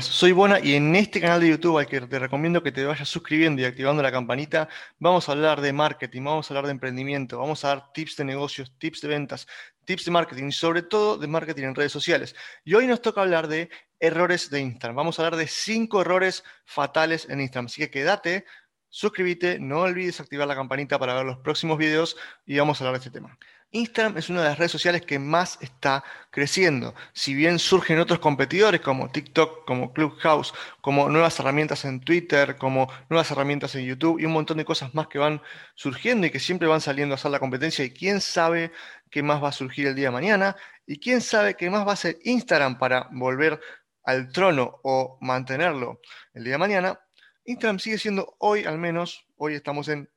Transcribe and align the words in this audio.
Soy 0.00 0.32
Bona 0.32 0.60
y 0.60 0.74
en 0.74 0.96
este 0.96 1.20
canal 1.20 1.40
de 1.40 1.50
YouTube 1.50 1.78
al 1.78 1.86
que 1.86 2.00
te 2.00 2.18
recomiendo 2.18 2.62
que 2.62 2.72
te 2.72 2.84
vayas 2.84 3.08
suscribiendo 3.08 3.62
y 3.62 3.64
activando 3.64 4.02
la 4.02 4.10
campanita, 4.10 4.68
vamos 4.98 5.28
a 5.28 5.32
hablar 5.32 5.60
de 5.60 5.72
marketing, 5.72 6.22
vamos 6.24 6.50
a 6.50 6.54
hablar 6.54 6.66
de 6.66 6.72
emprendimiento, 6.72 7.38
vamos 7.38 7.64
a 7.64 7.68
dar 7.68 7.92
tips 7.92 8.16
de 8.16 8.24
negocios, 8.24 8.72
tips 8.78 9.02
de 9.02 9.08
ventas, 9.08 9.46
tips 9.84 10.06
de 10.06 10.10
marketing 10.10 10.48
y 10.48 10.52
sobre 10.52 10.82
todo 10.82 11.18
de 11.18 11.26
marketing 11.26 11.64
en 11.64 11.74
redes 11.74 11.92
sociales. 11.92 12.34
Y 12.64 12.74
hoy 12.74 12.86
nos 12.86 13.02
toca 13.02 13.20
hablar 13.20 13.46
de 13.46 13.68
errores 14.00 14.50
de 14.50 14.60
Instagram. 14.60 14.96
Vamos 14.96 15.18
a 15.18 15.22
hablar 15.24 15.38
de 15.38 15.46
cinco 15.46 16.00
errores 16.00 16.44
fatales 16.64 17.28
en 17.28 17.40
Instagram. 17.40 17.66
Así 17.66 17.82
que 17.82 17.90
quédate, 17.90 18.46
suscríbete, 18.88 19.58
no 19.60 19.80
olvides 19.80 20.18
activar 20.20 20.48
la 20.48 20.56
campanita 20.56 20.98
para 20.98 21.14
ver 21.14 21.24
los 21.24 21.38
próximos 21.38 21.78
videos 21.78 22.16
y 22.46 22.58
vamos 22.58 22.80
a 22.80 22.84
hablar 22.84 23.00
de 23.00 23.06
este 23.06 23.18
tema. 23.18 23.38
Instagram 23.74 24.16
es 24.16 24.30
una 24.30 24.42
de 24.42 24.48
las 24.50 24.58
redes 24.58 24.70
sociales 24.70 25.02
que 25.02 25.18
más 25.18 25.58
está 25.60 26.04
creciendo. 26.30 26.94
Si 27.12 27.34
bien 27.34 27.58
surgen 27.58 27.98
otros 27.98 28.20
competidores 28.20 28.80
como 28.80 29.10
TikTok, 29.10 29.64
como 29.66 29.92
Clubhouse, 29.92 30.54
como 30.80 31.08
nuevas 31.08 31.40
herramientas 31.40 31.84
en 31.84 32.00
Twitter, 32.00 32.56
como 32.56 32.88
nuevas 33.10 33.32
herramientas 33.32 33.74
en 33.74 33.84
YouTube 33.84 34.20
y 34.20 34.26
un 34.26 34.32
montón 34.32 34.58
de 34.58 34.64
cosas 34.64 34.94
más 34.94 35.08
que 35.08 35.18
van 35.18 35.42
surgiendo 35.74 36.24
y 36.24 36.30
que 36.30 36.38
siempre 36.38 36.68
van 36.68 36.80
saliendo 36.80 37.14
a 37.14 37.16
hacer 37.16 37.32
la 37.32 37.40
competencia 37.40 37.84
y 37.84 37.90
quién 37.90 38.20
sabe 38.20 38.70
qué 39.10 39.24
más 39.24 39.42
va 39.42 39.48
a 39.48 39.52
surgir 39.52 39.88
el 39.88 39.96
día 39.96 40.06
de 40.06 40.12
mañana 40.12 40.54
y 40.86 41.00
quién 41.00 41.20
sabe 41.20 41.56
qué 41.56 41.68
más 41.68 41.84
va 41.84 41.94
a 41.94 41.96
ser 41.96 42.18
Instagram 42.22 42.78
para 42.78 43.08
volver 43.10 43.60
al 44.04 44.30
trono 44.30 44.78
o 44.84 45.18
mantenerlo 45.20 46.00
el 46.32 46.44
día 46.44 46.52
de 46.52 46.58
mañana. 46.58 47.00
Instagram 47.44 47.80
sigue 47.80 47.98
siendo 47.98 48.36
hoy 48.38 48.66
al 48.66 48.78
menos, 48.78 49.26
hoy 49.36 49.54
estamos 49.54 49.88
en 49.88 50.08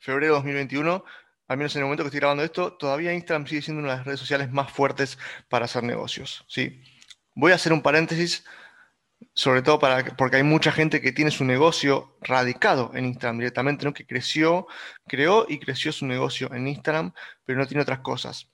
febrero 0.00 0.34
de 0.34 0.38
2021, 0.40 1.04
al 1.48 1.58
menos 1.58 1.74
en 1.74 1.80
el 1.80 1.84
momento 1.84 2.02
que 2.02 2.08
estoy 2.08 2.20
grabando 2.20 2.42
esto, 2.42 2.72
todavía 2.74 3.12
Instagram 3.12 3.46
sigue 3.46 3.62
siendo 3.62 3.82
una 3.82 3.92
de 3.92 3.96
las 3.98 4.06
redes 4.06 4.20
sociales 4.20 4.50
más 4.50 4.70
fuertes 4.70 5.18
para 5.48 5.66
hacer 5.66 5.82
negocios. 5.82 6.44
¿sí? 6.48 6.82
Voy 7.34 7.52
a 7.52 7.56
hacer 7.56 7.72
un 7.72 7.82
paréntesis, 7.82 8.44
sobre 9.34 9.62
todo 9.62 9.78
para, 9.78 10.04
porque 10.16 10.36
hay 10.36 10.42
mucha 10.42 10.72
gente 10.72 11.00
que 11.00 11.12
tiene 11.12 11.30
su 11.30 11.44
negocio 11.44 12.16
radicado 12.20 12.92
en 12.94 13.06
Instagram 13.06 13.38
directamente, 13.38 13.84
¿no? 13.84 13.92
que 13.92 14.06
creció, 14.06 14.66
creó 15.06 15.46
y 15.48 15.58
creció 15.58 15.92
su 15.92 16.06
negocio 16.06 16.52
en 16.54 16.66
Instagram, 16.68 17.12
pero 17.44 17.58
no 17.58 17.66
tiene 17.66 17.82
otras 17.82 18.00
cosas. 18.00 18.50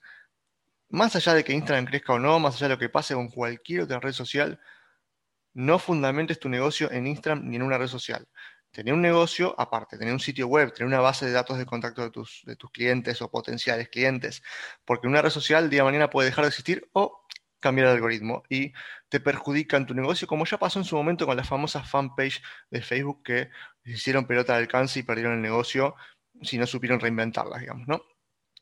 Más 0.89 1.15
allá 1.15 1.33
de 1.33 1.43
que 1.45 1.53
Instagram 1.53 1.85
crezca 1.85 2.13
o 2.13 2.19
no, 2.19 2.39
más 2.39 2.55
allá 2.55 2.67
de 2.67 2.73
lo 2.75 2.79
que 2.79 2.89
pase 2.89 3.13
con 3.13 3.29
cualquier 3.29 3.81
otra 3.81 4.01
red 4.01 4.11
social, 4.11 4.59
no 5.53 5.79
fundamentes 5.79 6.39
tu 6.39 6.49
negocio 6.49 6.91
en 6.91 7.07
Instagram 7.07 7.47
ni 7.49 7.55
en 7.55 7.61
una 7.63 7.77
red 7.77 7.87
social 7.87 8.27
tener 8.71 8.93
un 8.93 9.01
negocio 9.01 9.53
aparte, 9.57 9.97
tener 9.97 10.13
un 10.13 10.19
sitio 10.19 10.47
web, 10.47 10.73
tener 10.73 10.87
una 10.87 10.99
base 10.99 11.25
de 11.25 11.31
datos 11.31 11.57
de 11.57 11.65
contacto 11.65 12.01
de 12.01 12.11
tus, 12.11 12.43
clientes 12.71 13.21
o 13.21 13.29
potenciales 13.29 13.89
clientes, 13.89 14.41
porque 14.85 15.07
una 15.07 15.21
red 15.21 15.29
social 15.29 15.69
día 15.69 15.81
de 15.81 15.85
mañana 15.85 16.09
puede 16.09 16.29
dejar 16.29 16.45
de 16.45 16.49
existir 16.49 16.89
o 16.93 17.25
cambiar 17.59 17.87
el 17.87 17.93
algoritmo 17.93 18.43
y 18.49 18.73
te 19.09 19.19
perjudica 19.19 19.77
en 19.77 19.85
tu 19.85 19.93
negocio, 19.93 20.27
como 20.27 20.45
ya 20.45 20.57
pasó 20.57 20.79
en 20.79 20.85
su 20.85 20.95
momento 20.95 21.25
con 21.25 21.37
las 21.37 21.47
famosas 21.47 21.89
fanpage 21.89 22.41
de 22.71 22.81
Facebook 22.81 23.23
que 23.23 23.49
hicieron 23.83 24.25
pelota 24.25 24.53
de 24.53 24.59
alcance 24.59 24.99
y 24.99 25.03
perdieron 25.03 25.33
el 25.33 25.41
negocio 25.41 25.95
si 26.41 26.57
no 26.57 26.65
supieron 26.65 26.99
reinventarlas, 26.99 27.59
digamos, 27.59 27.87
¿no? 27.87 28.01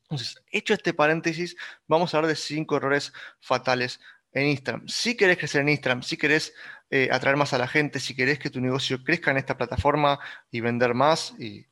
Entonces, 0.03 0.43
hecho 0.51 0.73
este 0.73 0.93
paréntesis, 0.93 1.55
vamos 1.87 2.13
a 2.13 2.17
hablar 2.17 2.29
de 2.29 2.35
cinco 2.35 2.77
errores 2.77 3.13
fatales 3.39 3.99
en 4.31 4.47
Instagram. 4.47 4.87
Si 4.87 5.15
querés 5.15 5.37
crecer 5.37 5.61
en 5.61 5.69
Instagram, 5.69 6.03
si 6.03 6.17
querés 6.17 6.53
eh, 6.89 7.09
atraer 7.11 7.37
más 7.37 7.53
a 7.53 7.57
la 7.57 7.67
gente, 7.67 7.99
si 7.99 8.15
querés 8.15 8.39
que 8.39 8.49
tu 8.49 8.61
negocio 8.61 9.03
crezca 9.03 9.31
en 9.31 9.37
esta 9.37 9.57
plataforma 9.57 10.19
y 10.51 10.61
vender 10.61 10.93
más 10.93 11.33
y 11.39 11.65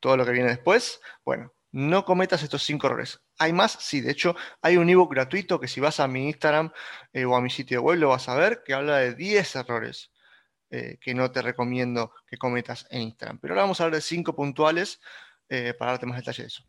todo 0.00 0.16
lo 0.16 0.24
que 0.24 0.32
viene 0.32 0.48
después, 0.48 1.00
bueno, 1.24 1.52
no 1.70 2.04
cometas 2.04 2.42
estos 2.42 2.62
cinco 2.62 2.86
errores. 2.86 3.20
¿Hay 3.38 3.52
más? 3.52 3.72
Sí, 3.80 4.00
de 4.00 4.12
hecho, 4.12 4.36
hay 4.60 4.76
un 4.76 4.88
ebook 4.90 5.10
gratuito 5.12 5.58
que 5.60 5.68
si 5.68 5.80
vas 5.80 6.00
a 6.00 6.08
mi 6.08 6.26
Instagram 6.26 6.72
eh, 7.12 7.24
o 7.24 7.36
a 7.36 7.40
mi 7.40 7.50
sitio 7.50 7.82
web 7.82 7.98
lo 7.98 8.08
vas 8.10 8.28
a 8.28 8.36
ver, 8.36 8.62
que 8.64 8.74
habla 8.74 8.98
de 8.98 9.14
10 9.14 9.56
errores 9.56 10.10
eh, 10.70 10.98
que 11.00 11.14
no 11.14 11.30
te 11.30 11.42
recomiendo 11.42 12.12
que 12.26 12.36
cometas 12.36 12.86
en 12.90 13.02
Instagram. 13.02 13.38
Pero 13.40 13.54
ahora 13.54 13.62
vamos 13.62 13.80
a 13.80 13.84
hablar 13.84 13.96
de 13.96 14.02
cinco 14.02 14.34
puntuales 14.34 15.00
para 15.78 15.90
darte 15.90 16.06
más 16.06 16.16
detalle 16.16 16.44
de 16.44 16.46
eso. 16.46 16.64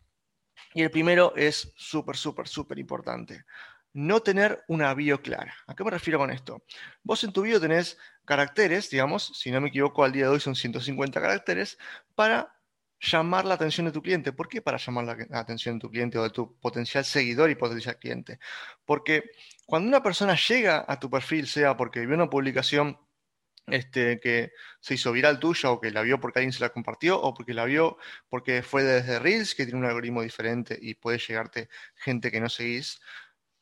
Y 0.73 0.81
el 0.81 0.91
primero 0.91 1.33
es 1.37 1.71
súper, 1.77 2.17
súper, 2.17 2.49
súper 2.49 2.79
importante 2.79 3.45
no 3.93 4.21
tener 4.21 4.63
una 4.67 4.93
bio 4.93 5.21
clara. 5.21 5.55
¿A 5.67 5.75
qué 5.75 5.83
me 5.83 5.91
refiero 5.91 6.19
con 6.19 6.31
esto? 6.31 6.63
Vos 7.03 7.23
en 7.23 7.31
tu 7.31 7.43
bio 7.43 7.59
tenés 7.59 7.97
caracteres, 8.25 8.89
digamos, 8.89 9.31
si 9.35 9.51
no 9.51 9.61
me 9.61 9.69
equivoco, 9.69 10.03
al 10.03 10.11
día 10.11 10.25
de 10.25 10.31
hoy 10.31 10.39
son 10.39 10.55
150 10.55 11.21
caracteres, 11.21 11.77
para 12.15 12.53
llamar 12.99 13.45
la 13.45 13.55
atención 13.55 13.85
de 13.85 13.91
tu 13.91 14.01
cliente. 14.01 14.31
¿Por 14.33 14.47
qué 14.47 14.61
para 14.61 14.77
llamar 14.77 15.05
la 15.29 15.39
atención 15.39 15.75
de 15.75 15.81
tu 15.81 15.91
cliente 15.91 16.17
o 16.17 16.23
de 16.23 16.29
tu 16.29 16.57
potencial 16.59 17.05
seguidor 17.05 17.49
y 17.49 17.55
potencial 17.55 17.97
cliente? 17.97 18.39
Porque 18.85 19.31
cuando 19.65 19.89
una 19.89 20.01
persona 20.01 20.35
llega 20.35 20.85
a 20.87 20.99
tu 20.99 21.09
perfil, 21.09 21.47
sea 21.47 21.77
porque 21.77 22.05
vio 22.05 22.15
una 22.15 22.29
publicación 22.29 22.97
este, 23.67 24.19
que 24.19 24.51
se 24.81 24.95
hizo 24.95 25.11
viral 25.11 25.39
tuya 25.39 25.71
o 25.71 25.79
que 25.79 25.91
la 25.91 26.01
vio 26.01 26.19
porque 26.19 26.39
alguien 26.39 26.53
se 26.53 26.61
la 26.61 26.69
compartió 26.69 27.19
o 27.21 27.33
porque 27.33 27.53
la 27.53 27.65
vio 27.65 27.97
porque 28.29 28.61
fue 28.61 28.83
desde 28.83 29.19
Reels, 29.19 29.55
que 29.55 29.65
tiene 29.65 29.79
un 29.79 29.85
algoritmo 29.85 30.21
diferente 30.21 30.77
y 30.81 30.95
puede 30.95 31.17
llegarte 31.19 31.69
gente 31.95 32.31
que 32.31 32.41
no 32.41 32.49
seguís, 32.49 32.99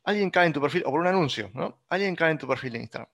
alguien 0.03 0.29
cae 0.29 0.47
en 0.47 0.53
tu 0.53 0.61
perfil, 0.61 0.83
o 0.85 0.91
por 0.91 0.99
un 0.99 1.07
anuncio, 1.07 1.51
¿no? 1.53 1.83
Alguien 1.89 2.15
cae 2.15 2.31
en 2.31 2.37
tu 2.37 2.47
perfil 2.47 2.73
de 2.73 2.79
Instagram. 2.79 3.09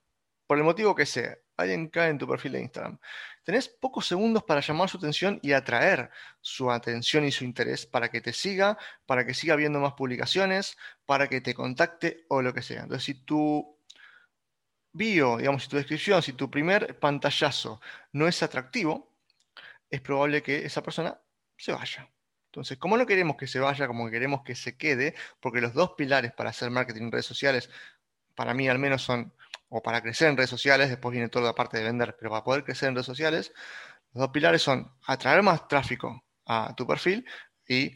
Por 0.47 0.57
el 0.57 0.63
motivo 0.63 0.95
que 0.95 1.05
sea, 1.05 1.37
alguien 1.57 1.89
cae 1.89 2.09
en 2.09 2.17
tu 2.17 2.27
perfil 2.27 2.53
de 2.53 2.61
Instagram. 2.61 2.99
Tenés 3.43 3.67
pocos 3.67 4.07
segundos 4.07 4.43
para 4.43 4.61
llamar 4.61 4.89
su 4.89 4.97
atención 4.97 5.39
y 5.41 5.51
atraer 5.53 6.09
su 6.41 6.71
atención 6.71 7.25
y 7.25 7.31
su 7.31 7.43
interés 7.43 7.85
para 7.85 8.09
que 8.09 8.21
te 8.21 8.33
siga, 8.33 8.77
para 9.05 9.25
que 9.25 9.33
siga 9.33 9.55
viendo 9.55 9.79
más 9.79 9.93
publicaciones, 9.93 10.77
para 11.05 11.27
que 11.27 11.41
te 11.41 11.53
contacte 11.53 12.25
o 12.29 12.41
lo 12.41 12.53
que 12.53 12.61
sea. 12.61 12.83
Entonces, 12.83 13.03
si 13.03 13.25
tu 13.25 13.77
bio, 14.93 15.37
digamos, 15.37 15.63
si 15.63 15.69
tu 15.69 15.77
descripción, 15.77 16.21
si 16.21 16.33
tu 16.33 16.49
primer 16.49 16.97
pantallazo 16.99 17.81
no 18.13 18.27
es 18.27 18.41
atractivo, 18.43 19.13
es 19.89 20.01
probable 20.01 20.41
que 20.43 20.65
esa 20.65 20.81
persona 20.81 21.19
se 21.57 21.71
vaya. 21.71 22.09
Entonces, 22.57 22.79
como 22.79 22.97
no 22.97 23.05
queremos 23.05 23.37
que 23.37 23.45
se 23.45 23.59
vaya, 23.59 23.85
como 23.85 24.09
queremos 24.09 24.41
que 24.41 24.55
se 24.55 24.75
quede, 24.75 25.13
porque 25.39 25.61
los 25.61 25.73
dos 25.73 25.91
pilares 25.95 26.31
para 26.33 26.49
hacer 26.49 26.71
marketing 26.71 27.03
en 27.03 27.11
redes 27.11 27.27
sociales, 27.27 27.69
para 28.33 28.55
mí 28.55 28.67
al 28.67 28.79
menos 28.79 29.03
son, 29.03 29.31
o 29.69 29.83
para 29.83 30.01
crecer 30.01 30.29
en 30.29 30.37
redes 30.37 30.49
sociales, 30.49 30.89
después 30.89 31.11
viene 31.11 31.29
toda 31.29 31.45
la 31.45 31.53
parte 31.53 31.77
de 31.77 31.83
vender, 31.83 32.15
pero 32.17 32.31
para 32.31 32.43
poder 32.43 32.63
crecer 32.63 32.89
en 32.89 32.95
redes 32.95 33.05
sociales, 33.05 33.53
los 34.11 34.21
dos 34.21 34.31
pilares 34.31 34.63
son 34.63 34.91
atraer 35.05 35.43
más 35.43 35.67
tráfico 35.67 36.25
a 36.47 36.73
tu 36.75 36.87
perfil 36.87 37.27
y 37.67 37.95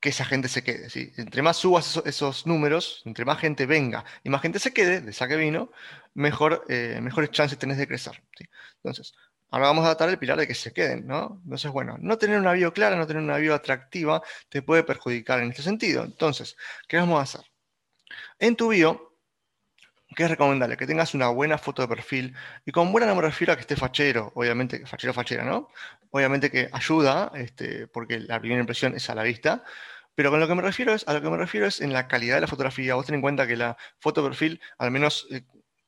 que 0.00 0.08
esa 0.08 0.24
gente 0.24 0.48
se 0.48 0.64
quede. 0.64 0.90
¿sí? 0.90 1.12
Entre 1.16 1.40
más 1.42 1.56
subas 1.56 2.02
esos, 2.04 2.44
números, 2.44 3.02
entre 3.04 3.24
más 3.24 3.38
gente 3.38 3.66
venga 3.66 4.04
y 4.24 4.30
más 4.30 4.42
gente 4.42 4.58
se 4.58 4.72
quede, 4.72 5.00
de 5.00 5.12
saque 5.12 5.36
vino, 5.36 5.70
mejor, 6.12 6.64
eh, 6.68 6.98
mejores 7.00 7.30
chances 7.30 7.56
tenés 7.56 7.78
de 7.78 7.86
crecer. 7.86 8.20
¿sí? 8.36 8.46
Entonces, 8.82 9.14
Ahora 9.50 9.68
vamos 9.68 9.84
a 9.84 9.90
tratar 9.90 10.08
el 10.10 10.18
pilar 10.18 10.38
de 10.38 10.46
que 10.46 10.54
se 10.54 10.72
queden, 10.72 11.06
¿no? 11.06 11.40
Entonces, 11.44 11.70
bueno, 11.70 11.96
no 12.00 12.18
tener 12.18 12.38
una 12.38 12.52
bio 12.52 12.72
clara, 12.72 12.96
no 12.96 13.06
tener 13.06 13.22
una 13.22 13.36
bio 13.38 13.54
atractiva, 13.54 14.22
te 14.48 14.62
puede 14.62 14.82
perjudicar 14.82 15.40
en 15.40 15.50
este 15.50 15.62
sentido. 15.62 16.04
Entonces, 16.04 16.56
¿qué 16.88 16.96
vamos 16.96 17.18
a 17.20 17.22
hacer? 17.22 17.50
En 18.38 18.56
tu 18.56 18.68
bio, 18.68 19.18
¿qué 20.16 20.24
es 20.24 20.30
recomendable? 20.30 20.76
Que 20.76 20.86
tengas 20.86 21.14
una 21.14 21.28
buena 21.28 21.58
foto 21.58 21.82
de 21.82 21.88
perfil. 21.88 22.34
Y 22.64 22.72
con 22.72 22.92
buena 22.92 23.06
no 23.06 23.14
me 23.14 23.22
refiero 23.22 23.52
a 23.52 23.56
que 23.56 23.62
esté 23.62 23.76
fachero, 23.76 24.32
obviamente, 24.34 24.84
fachero, 24.86 25.12
fachera, 25.12 25.44
¿no? 25.44 25.68
Obviamente 26.10 26.50
que 26.50 26.68
ayuda, 26.72 27.32
este, 27.34 27.86
porque 27.88 28.20
la 28.20 28.40
primera 28.40 28.60
impresión 28.60 28.94
es 28.94 29.08
a 29.10 29.14
la 29.14 29.22
vista. 29.22 29.64
Pero 30.16 30.30
con 30.30 30.40
lo 30.40 30.48
que 30.48 30.54
me 30.54 30.62
refiero 30.62 30.94
es, 30.94 31.06
a 31.06 31.12
lo 31.12 31.20
que 31.20 31.28
me 31.30 31.36
refiero 31.36 31.66
es 31.66 31.80
en 31.80 31.92
la 31.92 32.08
calidad 32.08 32.36
de 32.36 32.40
la 32.42 32.46
fotografía. 32.46 32.94
Vos 32.94 33.06
ten 33.06 33.16
en 33.16 33.20
cuenta 33.20 33.46
que 33.46 33.56
la 33.56 33.76
foto 34.00 34.22
de 34.22 34.28
perfil, 34.30 34.60
al 34.78 34.90
menos 34.90 35.26
eh, 35.30 35.42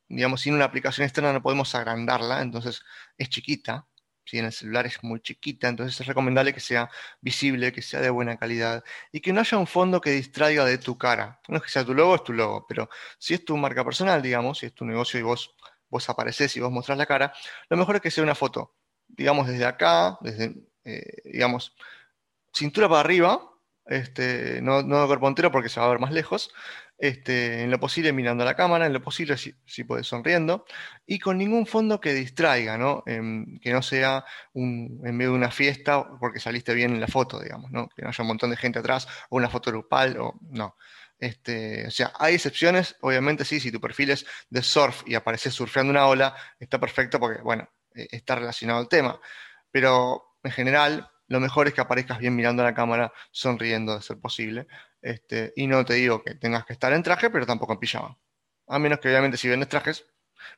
digamos, 0.09 0.41
sin 0.43 0.55
una 0.55 0.65
aplicación 0.65 1.05
externa 1.05 1.33
no 1.33 1.43
podemos 1.43 1.75
agrandarla, 1.75 2.43
entonces 2.43 2.83
es 3.17 3.29
chiquita, 3.29 3.87
si 4.29 4.39
en 4.39 4.45
el 4.45 4.53
celular 4.53 4.85
es 4.85 5.03
muy 5.03 5.21
chiquita, 5.21 5.69
entonces 5.69 5.99
es 5.99 6.07
recomendable 6.07 6.53
que 6.53 6.61
sea 6.61 6.91
visible, 7.21 7.73
que 7.73 7.81
sea 7.81 8.01
de 8.01 8.11
buena 8.11 8.37
calidad 8.37 8.85
y 9.11 9.21
que 9.21 9.33
no 9.33 9.41
haya 9.41 9.57
un 9.57 9.67
fondo 9.67 10.03
que 10.03 10.11
distraiga 10.11 10.67
de 10.67 10.77
tu 10.77 10.99
cara. 10.99 11.41
No 11.49 11.57
es 11.57 11.63
que 11.63 11.71
sea 11.71 11.83
tu 11.85 11.95
logo, 11.95 12.15
es 12.15 12.25
tu 12.25 12.35
logo, 12.35 12.67
pero 12.69 12.91
si 13.19 13.33
es 13.33 13.45
tu 13.45 13.57
marca 13.57 13.83
personal, 13.85 14.21
digamos, 14.21 14.59
si 14.59 14.67
es 14.67 14.75
tu 14.75 14.85
negocio 14.85 15.19
y 15.19 15.23
vos, 15.23 15.55
vos 15.89 16.09
apareces 16.11 16.55
y 16.57 16.61
vos 16.61 16.71
mostrás 16.71 16.99
la 16.99 17.07
cara, 17.07 17.33
lo 17.71 17.79
mejor 17.79 17.97
es 17.97 18.03
que 18.03 18.11
sea 18.11 18.23
una 18.23 18.35
foto, 18.35 18.77
digamos, 19.07 19.47
desde 19.49 19.65
acá, 19.65 20.19
desde, 20.21 20.55
eh, 20.85 21.23
digamos, 21.25 21.75
cintura 22.53 22.87
para 22.87 23.01
arriba, 23.01 23.41
este, 23.87 24.61
no, 24.61 24.83
no 24.83 25.07
cuerpo 25.07 25.29
entero 25.29 25.51
porque 25.51 25.71
se 25.71 25.81
va 25.81 25.87
a 25.87 25.91
ver 25.91 26.01
más 26.01 26.13
lejos, 26.13 26.51
este, 26.99 27.63
en 27.63 27.71
lo 27.71 27.79
posible 27.79 28.13
mirando 28.13 28.43
a 28.43 28.47
la 28.47 28.57
cámara, 28.57 28.87
en 28.87 28.93
lo 28.93 29.01
posible 29.01 29.37
si, 29.37 29.55
si 29.65 29.85
puedes 29.85 30.07
sonriendo, 30.07 30.65
y 31.07 31.19
con 31.21 31.39
ningún 31.39 31.67
fondo 31.67 32.01
que 32.01 32.13
distraiga, 32.13 32.77
¿no? 32.77 33.03
Em, 33.07 33.59
que 33.61 33.73
no 33.73 33.83
sea 33.83 34.25
un, 34.53 35.01
en 35.05 35.17
medio 35.17 35.31
de 35.31 35.37
una 35.37 35.51
fiesta 35.51 36.05
porque 36.19 36.41
saliste 36.41 36.75
bien 36.75 36.93
en 36.93 37.01
la 37.01 37.07
foto, 37.07 37.41
digamos, 37.41 37.71
¿no? 37.71 37.89
que 37.89 38.03
no 38.03 38.09
haya 38.09 38.23
un 38.23 38.29
montón 38.29 38.51
de 38.51 38.57
gente 38.57 38.81
atrás, 38.81 39.09
o 39.31 39.37
una 39.37 39.49
foto 39.49 39.71
grupal, 39.71 40.17
o 40.19 40.35
no. 40.51 40.77
Este, 41.19 41.87
o 41.87 41.91
sea, 41.91 42.13
hay 42.19 42.35
excepciones, 42.35 42.97
obviamente 43.01 43.45
sí, 43.45 43.61
si 43.61 43.73
tu 43.73 43.81
perfil 43.81 44.11
es 44.11 44.27
de 44.51 44.63
surf 44.63 45.03
y 45.07 45.15
apareces 45.15 45.55
surfeando 45.55 45.91
una 45.91 46.07
ola, 46.07 46.35
está 46.61 46.79
perfecto 46.79 47.19
porque, 47.21 47.43
bueno, 47.43 47.69
e, 47.95 48.09
está 48.11 48.37
relacionado 48.37 48.81
al 48.81 48.89
tema, 48.89 49.21
pero 49.71 50.37
en 50.45 50.53
general 50.53 51.11
lo 51.29 51.41
mejor 51.41 51.69
es 51.69 51.75
que 51.75 51.81
aparezcas 51.81 52.19
bien 52.19 52.35
mirando 52.35 52.63
a 52.63 52.67
la 52.67 52.75
cámara, 52.75 53.13
sonriendo 53.31 53.95
de 53.95 54.03
ser 54.03 54.19
posible. 54.19 54.67
Este, 55.03 55.53
y 55.57 55.67
no 55.67 55.85
te 55.85 55.95
digo 55.95 56.23
que 56.23 56.35
tengas 56.35 56.65
que 56.65 56.73
estar 56.73 56.93
en 56.93 57.03
traje, 57.03 57.31
pero 57.31 57.47
tampoco 57.47 57.73
en 57.73 57.79
pijama. 57.79 58.19
A 58.67 58.79
menos 58.79 58.99
que 59.01 59.09
obviamente 59.09 59.37
si 59.37 59.49
vendes 59.49 59.69
trajes 59.69 60.07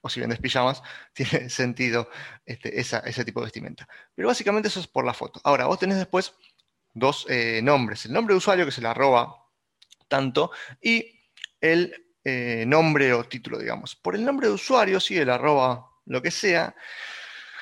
o 0.01 0.09
si 0.09 0.21
vendes 0.21 0.39
pijamas, 0.39 0.83
tiene 1.13 1.51
sentido 1.51 2.09
este, 2.45 2.79
ese 2.81 3.25
tipo 3.25 3.41
de 3.41 3.47
vestimenta. 3.47 3.89
Pero 4.15 4.29
básicamente 4.29 4.69
eso 4.69 4.81
es 4.81 4.87
por 4.87 5.05
la 5.05 5.15
foto. 5.15 5.41
Ahora, 5.45 5.67
vos 5.67 5.79
tenés 5.79 5.99
después 5.99 6.35
dos 6.95 7.27
eh, 7.29 7.61
nombres. 7.63 8.07
El 8.07 8.13
nombre 8.13 8.35
de 8.35 8.39
usuario, 8.39 8.65
que 8.65 8.73
se 8.73 8.83
la 8.83 8.91
arroba 8.91 9.37
tanto, 10.09 10.51
y 10.83 11.21
el 11.61 11.95
eh, 12.25 12.65
nombre 12.67 13.13
o 13.15 13.25
título, 13.25 13.59
digamos. 13.59 13.97
Por 13.97 14.15
el 14.15 14.25
nombre 14.25 14.49
de 14.49 14.55
usuario, 14.55 15.01
sí, 15.01 15.17
el 15.17 15.31
arroba, 15.31 15.87
lo 16.07 16.21
que 16.21 16.31
sea, 16.31 16.75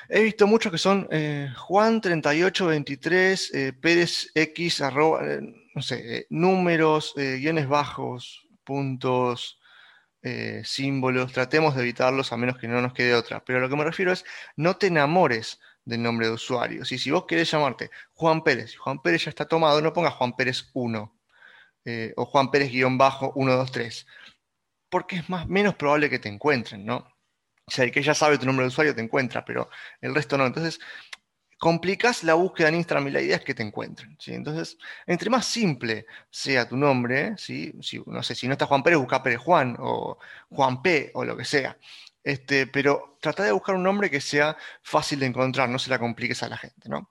he 0.09 0.23
visto 0.23 0.47
muchos 0.47 0.73
que 0.73 0.79
son 0.79 1.07
eh, 1.11 1.49
Juan3823, 1.57 3.51
eh, 3.53 3.73
Pérez 3.75 4.31
X, 4.35 4.81
arroba, 4.81 5.23
no 5.79 5.83
sé, 5.83 6.27
números, 6.29 7.15
guiones 7.17 7.69
bajos, 7.69 8.49
puntos, 8.65 9.61
símbolos. 10.65 11.33
Tratemos 11.33 11.77
de 11.77 11.83
evitarlos 11.83 12.33
a 12.33 12.37
menos 12.37 12.59
que 12.59 12.67
no 12.67 12.83
nos 12.83 12.93
quede 12.93 13.15
otra. 13.15 13.45
Pero 13.45 13.61
lo 13.61 13.69
que 13.69 13.77
me 13.77 13.85
refiero 13.85 14.11
es, 14.11 14.25
no 14.57 14.77
te 14.77 14.89
enamores 14.89 15.61
del 15.85 16.03
nombre 16.03 16.27
de 16.27 16.33
usuario. 16.33 16.85
Si 16.85 17.11
vos 17.13 17.27
querés 17.27 17.51
llamarte 17.51 17.91
Juan 18.13 18.43
Pérez, 18.43 18.75
y 18.75 18.77
Juan 18.77 19.01
Pérez 19.01 19.25
ya 19.25 19.31
está 19.31 19.47
tomado, 19.47 19.81
no 19.81 19.93
pongas 19.93 20.15
Juan 20.15 20.35
Pérez 20.35 20.69
1 20.75 21.19
o 22.17 22.25
Juan 22.27 22.51
Pérez 22.51 22.71
guion 22.73 22.99
bajo 22.99 23.33
123 23.35 24.07
porque 24.91 25.17
es 25.17 25.29
más, 25.31 25.47
menos 25.47 25.77
probable 25.77 26.11
que 26.11 26.19
te 26.19 26.29
encuentren, 26.29 26.85
¿no? 26.85 27.07
O 27.67 27.71
sea, 27.71 27.85
el 27.85 27.93
que 27.93 28.03
ya 28.03 28.15
sabe 28.15 28.39
tu 28.39 28.47
nombre 28.47 28.65
de 28.65 28.69
usuario 28.69 28.95
te 28.95 29.03
encuentra, 29.03 29.45
pero 29.45 29.69
el 30.01 30.15
resto 30.15 30.39
no. 30.39 30.47
Entonces, 30.47 30.81
complicas 31.59 32.23
la 32.25 32.35
búsqueda 32.35 32.69
en 32.69 32.77
Instagram 32.77 33.09
y 33.09 33.11
la 33.11 33.21
idea 33.21 33.37
es 33.37 33.45
que 33.45 33.55
te 33.55 33.63
encuentren. 33.63 34.17
¿sí? 34.19 34.33
Entonces, 34.33 34.79
entre 35.07 35.29
más 35.29 35.47
simple 35.47 36.07
sea 36.31 36.69
tu 36.69 36.77
nombre, 36.77 37.35
¿sí? 37.37 37.73
si, 37.83 38.03
no 38.07 38.23
sé, 38.23 38.35
si 38.35 38.47
no 38.47 38.53
está 38.53 38.67
Juan 38.67 38.83
Pérez, 38.83 38.99
busca 38.99 39.23
Pérez 39.23 39.41
Juan 39.41 39.77
o 39.81 40.19
Juan 40.51 40.81
P 40.83 41.11
o 41.15 41.25
lo 41.25 41.37
que 41.37 41.45
sea. 41.45 41.77
Este, 42.23 42.67
pero 42.67 43.17
trata 43.21 43.43
de 43.43 43.53
buscar 43.53 43.75
un 43.75 43.83
nombre 43.83 44.11
que 44.11 44.21
sea 44.21 44.57
fácil 44.83 45.21
de 45.21 45.27
encontrar, 45.27 45.69
no 45.69 45.79
se 45.79 45.91
la 45.91 45.99
compliques 45.99 46.43
a 46.43 46.49
la 46.49 46.59
gente, 46.59 46.89
¿no? 46.89 47.11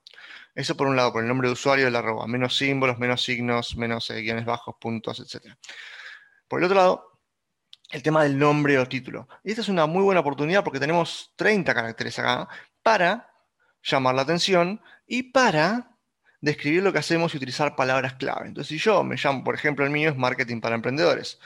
Eso 0.54 0.76
por 0.76 0.88
un 0.88 0.96
lado, 0.96 1.12
por 1.14 1.22
el 1.22 1.28
nombre 1.28 1.48
de 1.48 1.54
usuario 1.54 1.90
la 1.90 2.00
arroba, 2.00 2.28
menos 2.28 2.58
símbolos, 2.58 2.98
menos 2.98 3.24
signos, 3.24 3.78
menos 3.78 4.10
eh, 4.10 4.22
guiones 4.22 4.46
bajos, 4.46 4.76
puntos, 4.80 5.20
etc. 5.20 5.54
Por 6.48 6.60
el 6.60 6.66
otro 6.66 6.78
lado, 6.78 7.20
el 7.92 8.04
tema 8.04 8.24
del 8.24 8.38
nombre 8.38 8.78
o 8.80 8.88
título. 8.88 9.28
Y 9.44 9.52
esta 9.52 9.62
es 9.62 9.70
una 9.70 9.86
muy 9.86 10.04
buena 10.04 10.22
oportunidad 10.22 10.64
porque 10.64 10.80
tenemos 10.80 11.34
30 11.36 11.74
caracteres 11.74 12.20
acá 12.20 12.48
para 12.82 13.30
llamar 13.88 14.16
la 14.16 14.22
atención 14.24 14.82
y 15.08 15.24
para 15.24 15.92
describir 16.42 16.84
lo 16.84 16.94
que 16.94 17.00
hacemos 17.00 17.34
y 17.34 17.38
utilizar 17.38 17.76
palabras 17.76 18.14
clave. 18.14 18.48
Entonces, 18.48 18.70
si 18.70 18.78
yo 18.78 19.04
me 19.04 19.16
llamo, 19.16 19.44
por 19.44 19.56
ejemplo, 19.56 19.86
el 19.86 19.92
mío 19.92 20.10
es 20.10 20.18
Marketing 20.18 20.62
para 20.62 20.76
Emprendedores. 20.76 21.40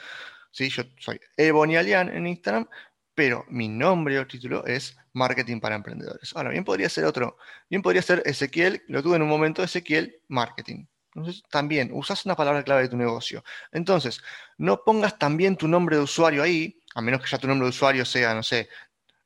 ¿Sí? 0.50 0.68
Yo 0.68 0.82
soy 0.98 1.20
Ebonialian 1.36 2.10
en 2.10 2.26
Instagram, 2.26 2.68
pero 3.14 3.44
mi 3.48 3.68
nombre 3.68 4.18
o 4.18 4.26
título 4.26 4.66
es 4.66 4.96
Marketing 5.12 5.60
para 5.60 5.76
Emprendedores. 5.76 6.34
Ahora, 6.34 6.50
bien 6.50 6.64
podría 6.64 6.88
ser 6.88 7.04
otro. 7.04 7.38
Bien 7.70 7.82
podría 7.82 8.02
ser 8.02 8.22
Ezequiel, 8.26 8.82
lo 8.88 9.02
tuve 9.02 9.16
en 9.16 9.22
un 9.22 9.28
momento, 9.28 9.62
Ezequiel 9.62 10.20
Marketing. 10.28 10.86
Entonces, 11.14 11.42
también 11.50 11.90
usas 11.92 12.24
una 12.24 12.34
palabra 12.36 12.62
clave 12.62 12.82
de 12.82 12.88
tu 12.88 12.96
negocio. 12.96 13.44
Entonces, 13.70 14.22
no 14.56 14.82
pongas 14.82 15.18
también 15.18 15.56
tu 15.56 15.68
nombre 15.68 15.96
de 15.96 16.02
usuario 16.02 16.42
ahí, 16.42 16.80
a 16.94 17.02
menos 17.02 17.22
que 17.22 17.28
ya 17.28 17.38
tu 17.38 17.46
nombre 17.46 17.66
de 17.66 17.70
usuario 17.70 18.04
sea, 18.04 18.34
no 18.34 18.42
sé, 18.42 18.68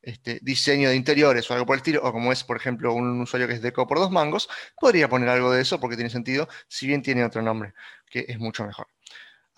este, 0.02 0.38
diseño 0.42 0.88
de 0.90 0.96
interiores 0.96 1.50
o 1.50 1.54
algo 1.54 1.66
por 1.66 1.74
el 1.74 1.78
estilo, 1.78 2.00
o 2.02 2.12
como 2.12 2.32
es, 2.32 2.44
por 2.44 2.56
ejemplo, 2.56 2.94
un 2.94 3.20
usuario 3.20 3.48
que 3.48 3.54
es 3.54 3.62
Deco 3.62 3.86
por 3.86 3.98
dos 3.98 4.10
mangos, 4.10 4.48
podría 4.78 5.08
poner 5.08 5.28
algo 5.28 5.50
de 5.50 5.62
eso 5.62 5.80
porque 5.80 5.96
tiene 5.96 6.10
sentido, 6.10 6.48
si 6.68 6.86
bien 6.86 7.02
tiene 7.02 7.24
otro 7.24 7.42
nombre, 7.42 7.74
que 8.10 8.24
es 8.28 8.38
mucho 8.38 8.64
mejor. 8.64 8.88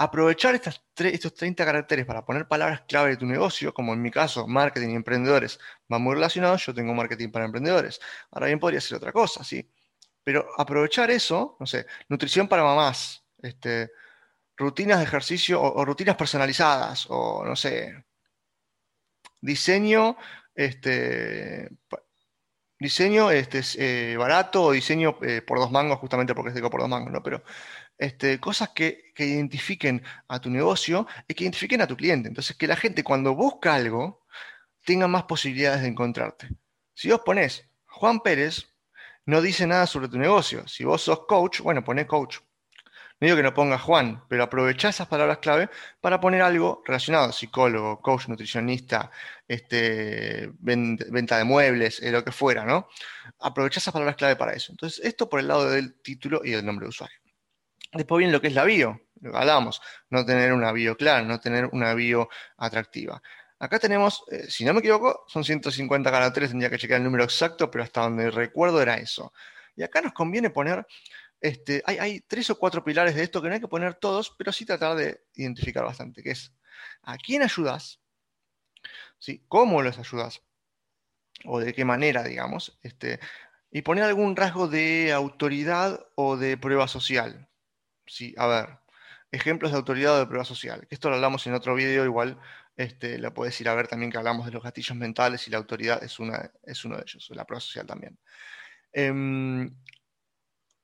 Aprovechar 0.01 0.55
estos 0.55 1.35
30 1.35 1.65
caracteres 1.65 2.07
para 2.07 2.25
poner 2.25 2.47
palabras 2.47 2.83
clave 2.87 3.11
de 3.11 3.17
tu 3.17 3.27
negocio, 3.27 3.75
como 3.75 3.93
en 3.95 4.01
mi 4.01 4.13
caso, 4.13 4.47
marketing 4.47 4.91
y 4.91 4.95
emprendedores, 4.95 5.59
van 5.89 6.03
muy 6.03 6.15
relacionados, 6.15 6.65
yo 6.65 6.73
tengo 6.73 6.95
marketing 6.95 7.31
para 7.31 7.45
emprendedores. 7.47 8.01
Ahora 8.31 8.47
bien, 8.47 8.61
podría 8.61 8.81
ser 8.81 8.97
otra 8.97 9.13
cosa, 9.13 9.43
¿sí? 9.43 9.69
Pero 10.23 10.47
aprovechar 10.57 11.11
eso, 11.11 11.57
no 11.59 11.67
sé, 11.67 11.87
nutrición 12.09 12.47
para 12.49 12.63
mamás, 12.63 13.25
este, 13.43 13.91
rutinas 14.59 14.99
de 14.99 15.05
ejercicio 15.05 15.63
o, 15.63 15.85
rutinas 15.85 16.17
personalizadas, 16.17 17.07
o 17.09 17.45
no 17.45 17.57
sé, 17.57 18.05
diseño, 19.41 20.17
este, 20.55 21.71
diseño 22.79 23.31
este, 23.31 23.61
eh, 23.79 24.17
barato 24.17 24.65
o 24.65 24.73
diseño 24.73 25.19
eh, 25.23 25.43
por 25.43 25.59
dos 25.59 25.71
mangos, 25.71 25.99
justamente 25.99 26.35
porque 26.35 26.51
es 26.51 26.55
digo 26.55 26.71
por 26.71 26.81
dos 26.81 26.91
mangos, 26.91 27.13
¿no? 27.13 27.23
Pero 27.23 27.43
este, 27.99 28.39
cosas 28.41 28.71
que, 28.71 29.13
que, 29.15 29.27
identifiquen 29.27 30.03
a 30.29 30.41
tu 30.41 30.51
negocio 30.51 31.07
y 31.27 31.35
que 31.35 31.45
identifiquen 31.45 31.81
a 31.83 31.87
tu 31.87 31.97
cliente. 31.97 32.29
Entonces, 32.29 32.57
que 32.57 32.67
la 32.67 32.77
gente 32.77 33.03
cuando 33.05 33.35
busca 33.35 33.75
algo 33.75 34.25
tenga 34.85 35.09
más 35.09 35.25
posibilidades 35.25 35.83
de 35.83 35.89
encontrarte. 35.89 36.49
Si 36.95 37.11
vos 37.11 37.21
pones 37.25 37.69
Juan 37.87 38.21
Pérez, 38.21 38.67
no 39.27 39.43
dice 39.43 39.67
nada 39.67 39.87
sobre 39.87 40.09
tu 40.09 40.19
negocio. 40.19 40.67
Si 40.69 40.85
vos 40.85 41.03
sos 41.03 41.27
coach, 41.27 41.61
bueno, 41.61 41.85
poné 41.85 42.07
coach. 42.07 42.39
No 43.21 43.27
digo 43.27 43.37
que 43.37 43.43
no 43.43 43.53
pongas 43.53 43.83
Juan, 43.83 44.23
pero 44.29 44.45
aprovecha 44.45 44.89
esas 44.91 45.09
palabras 45.09 45.39
clave 45.39 45.69
para 46.01 46.21
poner 46.21 46.41
algo 46.41 46.83
relacionado, 46.87 47.33
psicólogo, 47.33 48.01
coach, 48.01 48.29
nutricionista, 48.29 49.11
este, 49.49 50.51
venta 50.61 51.39
de 51.39 51.45
muebles, 51.45 52.01
eh, 52.01 52.13
lo 52.13 52.23
que 52.25 52.31
fuera, 52.31 52.65
¿no? 52.65 52.89
Aprovecha 53.41 53.81
esas 53.81 53.93
palabras 53.93 54.17
clave 54.17 54.37
para 54.37 54.53
eso. 54.53 54.71
Entonces, 54.71 55.05
esto 55.05 55.29
por 55.29 55.41
el 55.41 55.49
lado 55.49 55.69
del 55.69 56.01
título 56.01 56.43
y 56.45 56.53
del 56.53 56.65
nombre 56.65 56.85
de 56.85 56.91
usuario. 56.91 57.19
Después 57.93 58.19
viene 58.19 58.33
lo 58.33 58.41
que 58.41 58.49
es 58.49 58.55
la 58.55 58.65
bio, 58.65 59.01
lo 59.21 59.33
que 59.33 59.37
hablábamos, 59.37 59.81
no 60.11 60.25
tener 60.25 60.53
una 60.53 60.71
bio 60.73 60.97
clara, 60.97 61.23
no 61.23 61.41
tener 61.41 61.67
una 61.73 61.95
bio 61.95 62.29
atractiva. 62.57 63.21
Acá 63.59 63.81
tenemos, 63.81 64.23
eh, 64.31 64.47
si 64.49 64.65
no 64.65 64.73
me 64.73 64.81
equivoco, 64.81 65.25
son 65.27 65.43
150 65.43 66.11
caracteres, 66.11 66.51
tendría 66.51 66.71
que 66.71 66.79
checar 66.79 66.99
el 66.99 67.05
número 67.05 67.25
exacto, 67.25 67.71
pero 67.71 67.83
hasta 67.83 68.03
donde 68.03 68.31
recuerdo 68.31 68.81
era 68.81 68.95
eso. 68.95 69.33
Y 69.75 69.83
acá 69.83 70.01
nos 70.01 70.13
conviene 70.13 70.51
poner, 70.51 70.87
este, 71.41 71.83
hay, 71.87 72.21
tres 72.21 72.51
o 72.51 72.59
cuatro 72.59 72.83
pilares 72.83 73.15
de 73.15 73.23
esto 73.23 73.41
que 73.41 73.49
no 73.49 73.55
hay 73.55 73.61
que 73.61 73.69
poner 73.69 73.95
todos, 73.95 74.35
pero 74.37 74.53
sí 74.53 74.65
tratar 74.65 74.97
de 74.97 75.25
identificar 75.35 75.85
bastante, 75.85 76.23
que 76.23 76.33
es 76.33 76.53
a 77.03 77.17
quién 77.17 77.43
ayudas, 77.43 78.01
cómo 79.49 79.83
los 79.83 79.99
ayudas, 79.99 80.43
o 81.45 81.61
de 81.61 81.73
qué 81.73 81.85
manera, 81.85 82.25
digamos, 82.25 82.79
este, 82.83 83.21
y 83.71 83.83
poner 83.83 84.05
algún 84.05 84.35
rasgo 84.35 84.69
de 84.69 85.13
autoridad 85.13 86.07
o 86.15 86.37
de 86.37 86.57
prueba 86.57 86.89
social. 86.89 87.49
Sí, 88.07 88.35
a 88.39 88.47
ver, 88.47 88.79
ejemplos 89.31 89.71
de 89.71 89.79
autoridad 89.79 90.15
o 90.15 90.19
de 90.19 90.27
prueba 90.27 90.45
social, 90.45 90.87
que 90.89 90.95
esto 90.95 91.09
lo 91.09 91.17
hablamos 91.17 91.47
en 91.47 91.55
otro 91.55 91.75
video, 91.75 92.05
igual 92.05 92.39
este, 92.77 93.19
lo 93.19 93.35
puedes 93.35 93.61
ir 93.61 93.69
a 93.69 93.75
ver 93.75 93.89
también 93.89 94.11
que 94.11 94.19
hablamos 94.19 94.47
de 94.47 94.53
los 94.53 94.63
gatillos 94.63 94.97
mentales 94.97 95.47
y 95.47 95.51
la 95.51 95.59
autoridad 95.59 96.03
es, 96.03 96.19
una, 96.19 96.51
es 96.63 96.85
uno 96.85 96.97
de 96.97 97.03
ellos, 97.03 97.29
la 97.31 97.45
prueba 97.45 97.61
social 97.61 97.87
también. 97.87 98.19
Em, 98.93 99.71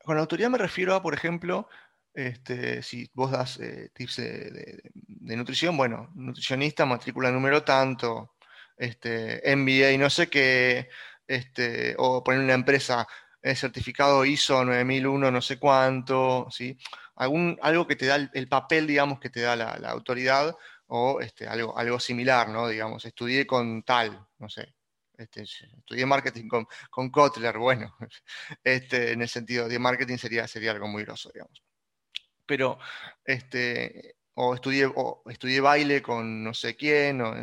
con 0.04 0.18
autoridad 0.18 0.50
me 0.50 0.58
refiero 0.58 0.94
a, 0.94 1.02
por 1.02 1.14
ejemplo, 1.14 1.68
este, 2.14 2.82
si 2.82 3.10
vos 3.14 3.30
das 3.32 3.58
eh, 3.60 3.90
tips 3.94 4.16
de, 4.16 4.82
nutrición, 5.36 5.76
bueno, 5.76 6.10
nutricionista, 6.14 6.86
matrícula 6.86 7.30
número 7.30 7.64
tanto, 7.64 8.34
este, 8.76 9.42
MBA 9.56 9.98
no 9.98 10.10
sé 10.10 10.28
qué, 10.28 10.88
este, 11.26 11.94
o 11.98 12.22
poner 12.22 12.40
una 12.40 12.54
empresa, 12.54 13.06
eh, 13.42 13.54
certificado 13.56 14.24
ISO 14.24 14.64
9001, 14.64 15.30
no 15.30 15.42
sé 15.42 15.58
cuánto, 15.58 16.46
¿sí? 16.50 16.78
Algún, 17.16 17.58
algo 17.62 17.86
que 17.86 17.96
te 17.96 18.06
da 18.06 18.16
el, 18.16 18.48
papel, 18.48 18.86
digamos, 18.86 19.20
que 19.20 19.30
te 19.30 19.40
da 19.40 19.56
la, 19.56 19.78
la 19.78 19.90
autoridad 19.90 20.56
o 20.86 21.20
este, 21.20 21.46
algo, 21.48 21.76
algo 21.78 22.00
similar, 22.00 22.48
¿no? 22.48 22.68
Digamos, 22.68 23.04
estudié 23.04 23.46
con 23.46 23.82
tal, 23.82 24.26
no 24.38 24.48
sé, 24.48 24.73
este, 25.18 25.42
estudié 25.42 26.06
marketing 26.06 26.48
con, 26.48 26.66
con 26.90 27.10
Kotler, 27.10 27.58
bueno, 27.58 27.96
este, 28.64 29.12
en 29.12 29.22
el 29.22 29.28
sentido 29.28 29.68
de 29.68 29.78
marketing 29.78 30.16
sería, 30.16 30.46
sería 30.46 30.72
algo 30.72 30.88
muy 30.88 31.04
grosso, 31.04 31.30
digamos. 31.32 31.62
Pero, 32.46 32.78
este, 33.24 34.16
o 34.34 34.54
estudié, 34.54 34.86
o 34.86 35.22
estudié 35.26 35.60
baile 35.60 36.02
con 36.02 36.44
no 36.44 36.52
sé 36.52 36.76
quién, 36.76 37.20
o 37.20 37.34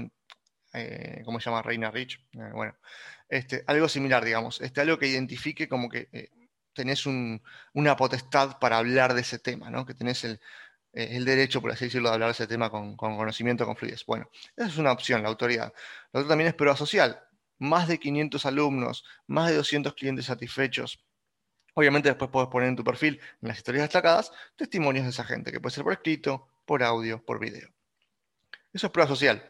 eh, 0.74 1.22
¿cómo 1.26 1.40
se 1.40 1.50
llama? 1.50 1.62
Reina 1.62 1.92
Rich. 1.92 2.20
Eh, 2.34 2.52
bueno, 2.54 2.76
este, 3.30 3.64
algo 3.68 3.88
similar, 3.88 4.24
digamos, 4.24 4.62
este, 4.62 4.82
algo 4.82 5.00
que 5.00 5.08
identifique 5.08 5.68
como 5.68 5.90
que 5.90 6.10
eh, 6.12 6.30
tenés 6.74 7.06
una 7.06 7.96
potestad 7.96 8.60
para 8.60 8.78
hablar 8.78 9.14
de 9.14 9.22
ese 9.22 9.40
tema, 9.40 9.70
¿no? 9.70 9.86
Que 9.86 9.94
tenés 9.94 10.24
el, 10.24 10.40
eh, 10.94 11.10
el 11.12 11.26
derecho, 11.26 11.62
por 11.62 11.72
así 11.72 11.86
decirlo, 11.86 12.10
de 12.10 12.16
hablar 12.16 12.30
de 12.30 12.34
ese 12.34 12.48
tema 12.48 12.70
con, 12.70 12.96
conocimiento, 12.98 13.66
con 13.66 13.76
fluidez. 13.76 14.06
Bueno, 14.06 14.30
esa 14.56 14.68
es 14.68 14.78
una 14.78 14.92
opción, 14.92 15.24
la 15.24 15.30
autoridad. 15.30 15.74
La 16.12 16.20
otra 16.20 16.30
también 16.30 16.50
es 16.50 16.56
prueba 16.56 16.76
social. 16.76 17.20
Más 17.62 17.88
de 17.88 18.00
500 18.00 18.44
alumnos, 18.48 19.04
más 19.28 19.50
de 19.50 19.56
200 19.56 19.94
clientes 19.94 20.26
satisfechos. 20.26 21.06
Obviamente 21.76 22.10
después 22.10 22.32
puedes 22.32 22.50
poner 22.50 22.70
en 22.70 22.76
tu 22.76 22.84
perfil, 22.84 23.22
en 23.40 23.50
las 23.50 23.58
historias 23.58 23.84
destacadas, 23.84 24.32
testimonios 24.56 25.06
de 25.06 25.12
esa 25.12 25.24
gente, 25.24 25.52
que 25.52 25.60
puede 25.60 25.76
ser 25.76 25.84
por 25.84 25.94
escrito, 25.94 26.48
por 26.66 26.82
audio, 26.82 27.24
por 27.24 27.40
video. 27.40 27.70
Eso 28.74 28.88
es 28.88 28.92
prueba 28.92 29.08
social. 29.08 29.48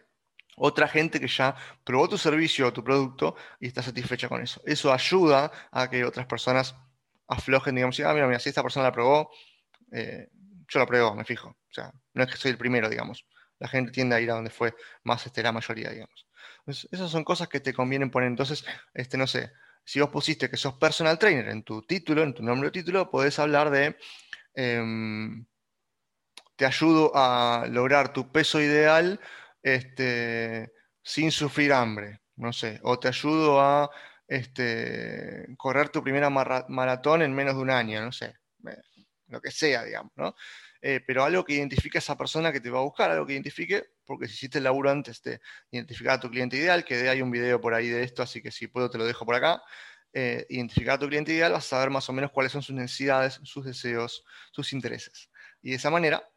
Otra 0.58 0.89
gente 0.89 1.22
que 1.22 1.30
ya 1.30 1.56
probó 1.86 2.10
tu 2.10 2.18
servicio 2.18 2.68
o 2.68 2.74
tu 2.74 2.84
producto 2.84 3.38
y 3.62 3.68
está 3.68 3.82
satisfecha 3.82 4.27
con 4.27 4.41
eso. 4.41 4.62
Eso 4.65 4.91
ayuda 4.91 5.50
a 5.72 5.89
que 5.89 6.03
otras 6.03 6.25
personas 6.25 6.75
aflojen, 7.30 7.75
digamos, 7.75 7.98
ah, 8.01 8.13
mira, 8.13 8.27
mira, 8.27 8.39
si 8.39 8.50
esta 8.50 8.62
persona 8.62 8.88
la 8.88 8.91
probó, 8.91 9.32
eh, 9.94 10.27
yo 10.68 10.80
lo 10.82 10.86
pruebo, 10.86 11.15
me 11.15 11.24
fijo. 11.24 11.48
O 11.48 11.74
sea, 11.74 11.94
no 12.13 12.24
es 12.24 12.30
que 12.30 12.36
soy 12.36 12.51
el 12.51 12.58
primero, 12.58 12.89
digamos. 12.89 13.25
La 13.58 13.70
gente 13.70 13.91
tiende 13.91 14.15
a 14.15 14.20
ir 14.20 14.30
a 14.32 14.34
donde 14.34 14.50
fue 14.50 14.74
más 15.03 15.25
este, 15.25 15.41
la 15.41 15.53
mayoría, 15.53 15.91
digamos. 15.91 16.27
Esas 16.68 17.12
son 17.12 17.24
cosas 17.24 17.48
que 17.48 17.60
te 17.60 17.74
convienen 17.74 18.12
poner. 18.12 18.30
Entonces, 18.30 18.65
este, 18.94 19.18
no 19.18 19.27
sé, 19.27 19.51
si 19.84 20.00
vos 20.00 20.10
pusiste 20.10 20.50
que 20.50 20.58
sos 20.58 20.75
personal 20.75 21.20
trainer 21.20 21.50
en 21.50 21.63
tu 21.63 21.82
título, 21.84 22.24
en 22.24 22.34
tu 22.34 22.44
nombre 22.44 22.70
de 22.70 22.80
título, 22.80 23.10
podés 23.10 23.39
hablar 23.39 23.70
de 23.70 23.98
em, 24.53 25.46
te 26.56 26.65
ayudo 26.65 27.12
a 27.15 27.65
lograr 27.70 28.13
tu 28.13 28.32
peso 28.32 28.62
ideal 28.62 29.20
este, 29.63 30.72
sin 31.01 31.32
sufrir 31.32 31.74
hambre, 31.74 32.22
no 32.36 32.53
sé, 32.53 32.80
o 32.84 33.00
te 33.00 33.08
ayudo 33.08 33.60
a 33.60 33.89
este, 34.27 35.48
correr 35.58 35.89
tu 35.89 36.03
primera 36.03 36.30
maratón 36.30 37.22
en 37.22 37.34
menos 37.34 37.56
de 37.56 37.62
un 37.62 37.72
año, 37.72 38.01
no 38.01 38.12
sé, 38.12 38.36
lo 39.27 39.41
que 39.41 39.51
sea, 39.51 39.84
digamos, 39.84 40.12
¿no? 40.15 40.36
Eh, 40.82 41.00
pero 41.06 41.24
algo 41.24 41.44
que 41.44 41.53
identifique 41.53 41.98
a 41.98 42.00
esa 42.00 42.18
persona 42.18 42.51
que 42.51 42.60
te 42.60 42.70
va 42.70 42.80
a 42.80 42.84
buscar, 42.84 43.12
algo 43.12 43.25
que 43.25 43.34
identifique, 43.34 43.94
porque 44.12 44.27
si 44.27 44.34
hiciste 44.34 44.58
el 44.58 44.65
laburo 44.65 44.91
antes 44.91 45.22
de 45.24 45.39
identificar 45.72 46.15
a 46.15 46.20
tu 46.20 46.30
cliente 46.30 46.58
ideal, 46.58 46.84
que 46.84 47.10
hay 47.10 47.22
un 47.22 47.32
video 47.32 47.62
por 47.62 47.74
ahí 47.74 47.88
de 47.88 48.03
esto, 48.03 48.22
así 48.22 48.41
que 48.41 48.51
si 48.51 48.68
puedo 48.68 48.89
te 48.89 48.98
lo 48.98 49.06
dejo 49.06 49.25
por 49.25 49.36
acá, 49.36 49.62
eh, 50.13 50.46
identificar 50.50 50.96
a 50.96 51.00
tu 51.00 51.08
cliente 51.08 51.32
ideal, 51.34 51.53
vas 51.53 51.65
a 51.65 51.70
saber 51.70 51.89
más 51.89 52.10
o 52.10 52.13
menos 52.13 52.32
cuáles 52.32 52.51
son 52.51 52.62
sus 52.62 52.75
necesidades, 52.75 53.39
sus 53.44 53.65
deseos, 53.65 54.25
sus 54.51 54.74
intereses. 54.74 55.30
Y 55.62 55.70
de 55.70 55.77
esa 55.77 55.89
manera 55.89 56.27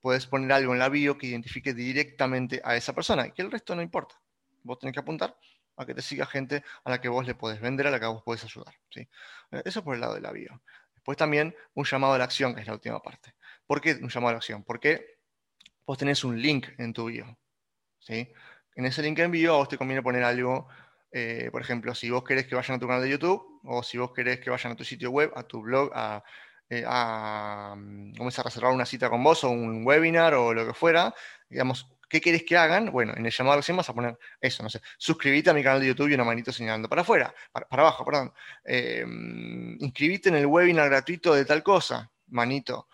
puedes 0.00 0.26
poner 0.26 0.52
algo 0.52 0.72
en 0.72 0.78
la 0.78 0.88
bio 0.88 1.18
que 1.18 1.26
identifique 1.26 1.74
directamente 1.74 2.60
a 2.64 2.76
esa 2.76 2.92
persona 2.92 3.26
y 3.26 3.32
que 3.32 3.42
el 3.42 3.50
resto 3.50 3.74
no 3.74 3.82
importa. 3.82 4.14
Vos 4.62 4.78
tenés 4.78 4.94
que 4.94 5.00
apuntar 5.00 5.36
a 5.76 5.84
que 5.84 5.94
te 5.94 6.02
siga 6.02 6.26
gente 6.26 6.62
a 6.84 6.90
la 6.90 7.00
que 7.00 7.08
vos 7.08 7.26
le 7.26 7.34
podés 7.34 7.60
vender, 7.60 7.88
a 7.88 7.90
la 7.90 7.98
que 7.98 8.06
vos 8.06 8.22
podés 8.22 8.44
ayudar. 8.44 8.74
¿sí? 8.90 9.00
Eh, 9.50 9.62
eso 9.64 9.82
por 9.82 9.96
el 9.96 10.00
lado 10.00 10.14
de 10.14 10.20
la 10.20 10.30
bio. 10.30 10.62
Después 10.94 11.18
también 11.18 11.56
un 11.74 11.84
llamado 11.84 12.14
a 12.14 12.18
la 12.18 12.24
acción, 12.24 12.54
que 12.54 12.60
es 12.60 12.66
la 12.66 12.74
última 12.74 13.02
parte. 13.02 13.34
¿Por 13.66 13.80
qué 13.80 13.98
un 14.00 14.08
llamado 14.08 14.28
a 14.28 14.32
la 14.32 14.38
acción? 14.38 14.62
Porque 14.62 15.13
vos 15.86 15.98
tenés 15.98 16.24
un 16.24 16.40
link 16.40 16.68
en 16.78 16.92
tu 16.92 17.06
bio. 17.06 17.38
¿sí? 17.98 18.28
En 18.74 18.86
ese 18.86 19.02
link 19.02 19.18
en 19.18 19.30
bio 19.30 19.54
a 19.54 19.56
vos 19.58 19.68
te 19.68 19.78
conviene 19.78 20.02
poner 20.02 20.24
algo, 20.24 20.68
eh, 21.12 21.48
por 21.52 21.62
ejemplo, 21.62 21.94
si 21.94 22.10
vos 22.10 22.24
querés 22.24 22.46
que 22.46 22.54
vayan 22.54 22.76
a 22.76 22.80
tu 22.80 22.86
canal 22.86 23.02
de 23.02 23.10
YouTube 23.10 23.60
o 23.64 23.82
si 23.82 23.98
vos 23.98 24.12
querés 24.12 24.40
que 24.40 24.50
vayan 24.50 24.72
a 24.72 24.76
tu 24.76 24.84
sitio 24.84 25.10
web, 25.10 25.32
a 25.36 25.44
tu 25.44 25.62
blog, 25.62 25.90
a 25.94 26.22
eh, 26.70 26.82
mm, 26.82 28.12
a 28.20 28.42
reservar 28.42 28.72
una 28.72 28.86
cita 28.86 29.10
con 29.10 29.22
vos 29.22 29.44
o 29.44 29.50
un 29.50 29.86
webinar 29.86 30.34
o 30.34 30.54
lo 30.54 30.66
que 30.66 30.74
fuera, 30.74 31.14
digamos, 31.48 31.88
¿qué 32.08 32.20
querés 32.20 32.44
que 32.44 32.56
hagan? 32.56 32.90
Bueno, 32.90 33.12
en 33.16 33.26
el 33.26 33.32
llamado 33.32 33.58
acción 33.58 33.76
vas 33.76 33.88
a 33.88 33.94
poner 33.94 34.18
eso, 34.40 34.62
no 34.62 34.70
sé, 34.70 34.80
suscríbete 34.98 35.50
a 35.50 35.54
mi 35.54 35.62
canal 35.62 35.80
de 35.80 35.88
YouTube 35.88 36.08
y 36.10 36.14
una 36.14 36.24
manito 36.24 36.52
señalando 36.52 36.88
para 36.88 37.02
afuera, 37.02 37.34
para, 37.52 37.66
abajo, 37.70 38.04
perdón. 38.04 38.32
Eh, 38.64 39.04
mm, 39.06 39.76
inscribite 39.84 40.28
en 40.30 40.36
el 40.36 40.46
webinar 40.46 40.88
gratuito 40.88 41.34
de 41.34 41.44
tal 41.44 41.62
cosa, 41.62 42.10
manito. 42.28 42.88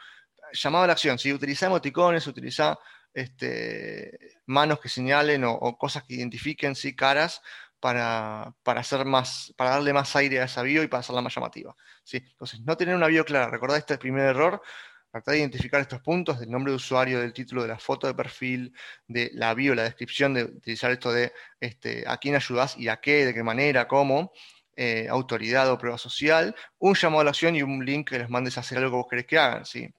Llamado 0.53 0.85
a 0.85 0.87
la 0.89 0.93
acción, 0.95 1.19
si 1.19 1.33
utiliza 1.33 1.67
emoticones, 1.67 2.27
utiliza 2.27 2.79
este, 3.15 4.19
manos 4.47 4.81
que 4.81 4.89
señalen 4.89 5.45
o, 5.45 5.77
cosas 5.79 6.05
que 6.05 6.15
identifiquen, 6.15 6.75
sí, 6.75 6.95
caras, 6.95 7.43
para, 7.81 8.55
hacer 8.65 9.05
más, 9.05 9.55
para 9.57 9.71
darle 9.71 9.93
más 9.93 10.15
aire 10.17 10.41
a 10.41 10.45
esa 10.45 10.63
bio 10.63 10.83
y 10.83 10.89
para 10.89 11.01
hacerla 11.01 11.23
más 11.23 11.35
llamativa. 11.35 11.75
¿sí? 12.05 12.19
Entonces, 12.19 12.61
no 12.61 12.77
tener 12.77 12.95
una 12.95 13.07
bio 13.07 13.25
clara, 13.25 13.51
recordad 13.51 13.79
este 13.79 13.99
primer 13.99 14.27
error, 14.27 14.63
tratar 15.11 15.33
de 15.33 15.41
identificar 15.41 15.81
estos 15.81 16.01
puntos 16.01 16.39
del 16.39 16.51
nombre 16.51 16.73
de 16.73 16.77
usuario, 16.77 17.21
del 17.21 17.33
título, 17.33 17.63
de 17.63 17.69
la 17.69 17.79
foto 17.79 18.07
de 18.07 18.15
perfil, 18.15 18.75
de 19.09 19.31
la 19.35 19.55
bio, 19.55 19.75
la 19.75 19.85
descripción, 19.85 20.35
de 20.35 20.45
utilizar 20.45 20.91
esto 20.93 21.13
de 21.13 21.33
este, 21.59 22.05
a 22.07 22.19
quién 22.19 22.35
ayudas 22.37 22.77
y 22.77 22.89
a 22.89 22.99
qué, 22.99 23.27
de 23.27 23.35
qué 23.35 23.43
manera, 23.43 23.89
cómo, 23.89 24.33
eh, 24.77 25.09
autoridad 25.11 25.71
o 25.71 25.79
prueba 25.79 25.99
social, 25.99 26.55
un 26.79 26.95
llamado 26.95 27.23
a 27.23 27.25
la 27.25 27.31
acción 27.31 27.57
y 27.57 27.63
un 27.63 27.85
link 27.85 28.11
que 28.11 28.19
les 28.19 28.31
mandes 28.31 28.57
a 28.57 28.61
hacer 28.61 28.79
algo 28.79 28.91
que 28.91 28.97
vos 28.97 29.07
querés 29.11 29.27
que 29.27 29.39
hagan. 29.39 29.67
¿sí? 29.67 29.93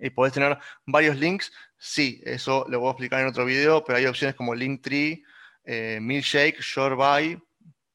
Y 0.00 0.10
podés 0.10 0.32
tener 0.32 0.58
varios 0.86 1.16
links, 1.16 1.52
sí, 1.78 2.20
eso 2.24 2.64
lo 2.68 2.80
voy 2.80 2.88
a 2.88 2.90
explicar 2.92 3.20
en 3.20 3.28
otro 3.28 3.44
video, 3.44 3.84
pero 3.84 3.98
hay 3.98 4.06
opciones 4.06 4.34
como 4.34 4.54
Linktree, 4.54 5.22
eh, 5.64 5.98
Milkshake, 6.00 6.60
Shortbuy, 6.60 7.42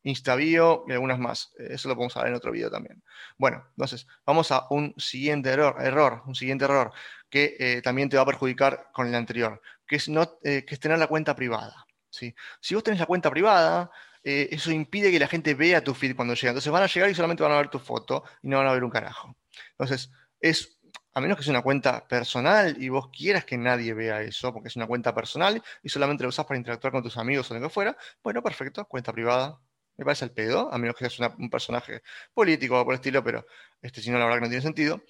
Instabio 0.03 0.83
y 0.87 0.91
algunas 0.91 1.19
más. 1.19 1.53
Eh, 1.57 1.69
eso 1.71 1.87
lo 1.87 1.95
podemos 1.95 2.15
hablar 2.17 2.31
en 2.31 2.35
otro 2.35 2.51
video 2.51 2.69
también. 2.69 3.01
Bueno, 3.37 3.63
entonces 3.69 4.07
vamos 4.25 4.51
a 4.51 4.67
un 4.69 4.93
siguiente 4.97 5.49
error, 5.49 5.75
error 5.79 6.23
un 6.25 6.35
siguiente 6.35 6.65
error 6.65 6.91
que 7.29 7.55
eh, 7.59 7.81
también 7.81 8.09
te 8.09 8.17
va 8.17 8.23
a 8.23 8.25
perjudicar 8.25 8.89
con 8.93 9.07
el 9.07 9.15
anterior, 9.15 9.61
que 9.87 9.95
es, 9.95 10.09
no, 10.09 10.39
que 10.41 10.65
es 10.67 10.79
tener 10.79 10.99
la 10.99 11.07
cuenta 11.07 11.35
privada. 11.35 11.85
¿sí? 12.09 12.35
Si 12.59 12.75
vos 12.75 12.83
tenés 12.83 12.99
la 12.99 13.05
cuenta 13.05 13.29
privada, 13.29 13.89
eso 14.23 14.71
impide 14.71 15.11
que 15.11 15.19
la 15.19 15.27
gente 15.27 15.55
vea 15.55 15.83
tu 15.83 15.93
feed 15.93 16.15
cuando 16.15 16.33
llega. 16.33 16.49
Entonces 16.49 16.71
van 16.71 16.83
a 16.83 16.87
llegar 16.87 17.09
y 17.09 17.15
solamente 17.15 17.41
van 17.41 17.53
a 17.53 17.57
ver 17.57 17.69
tu 17.69 17.79
foto 17.79 18.23
y 18.43 18.49
no 18.49 18.57
van 18.57 18.67
a 18.67 18.73
ver 18.73 18.83
un 18.83 18.91
carajo. 18.91 19.35
Entonces, 19.71 20.11
es 20.41 20.77
a 21.13 21.21
menos 21.21 21.37
que 21.37 21.43
sea 21.43 21.51
una 21.51 21.61
cuenta 21.61 22.07
personal 22.07 22.81
y 22.81 22.89
vos 22.89 23.09
quieras 23.09 23.45
que 23.45 23.57
nadie 23.57 23.93
vea 23.93 24.21
eso, 24.21 24.53
porque 24.53 24.69
es 24.69 24.75
una 24.75 24.87
cuenta 24.87 25.13
personal 25.13 25.61
y 25.83 25.89
solamente 25.89 26.23
la 26.23 26.29
usas 26.29 26.45
para 26.45 26.57
interactuar 26.57 26.93
con 26.93 27.03
tus 27.03 27.17
amigos 27.17 27.49
o 27.51 27.53
lo 27.53 27.61
que 27.61 27.69
fuera, 27.69 27.97
bueno, 28.23 28.41
perfecto, 28.41 28.85
cuenta 28.85 29.11
privada. 29.11 29.59
Me 29.97 30.05
parece 30.05 30.25
el 30.25 30.31
pedo, 30.31 30.73
a 30.73 30.77
menos 30.77 30.95
que 30.95 31.09
seas 31.09 31.33
un 31.37 31.49
personaje 31.49 32.01
político 32.33 32.79
o 32.79 32.85
por 32.85 32.93
el 32.93 32.99
estilo, 32.99 33.23
pero 33.23 33.45
este, 33.81 34.01
si 34.01 34.09
no, 34.09 34.17
la 34.17 34.25
verdad 34.25 34.37
que 34.37 34.41
no 34.43 34.49
tiene 34.49 34.61
sentido. 34.63 35.03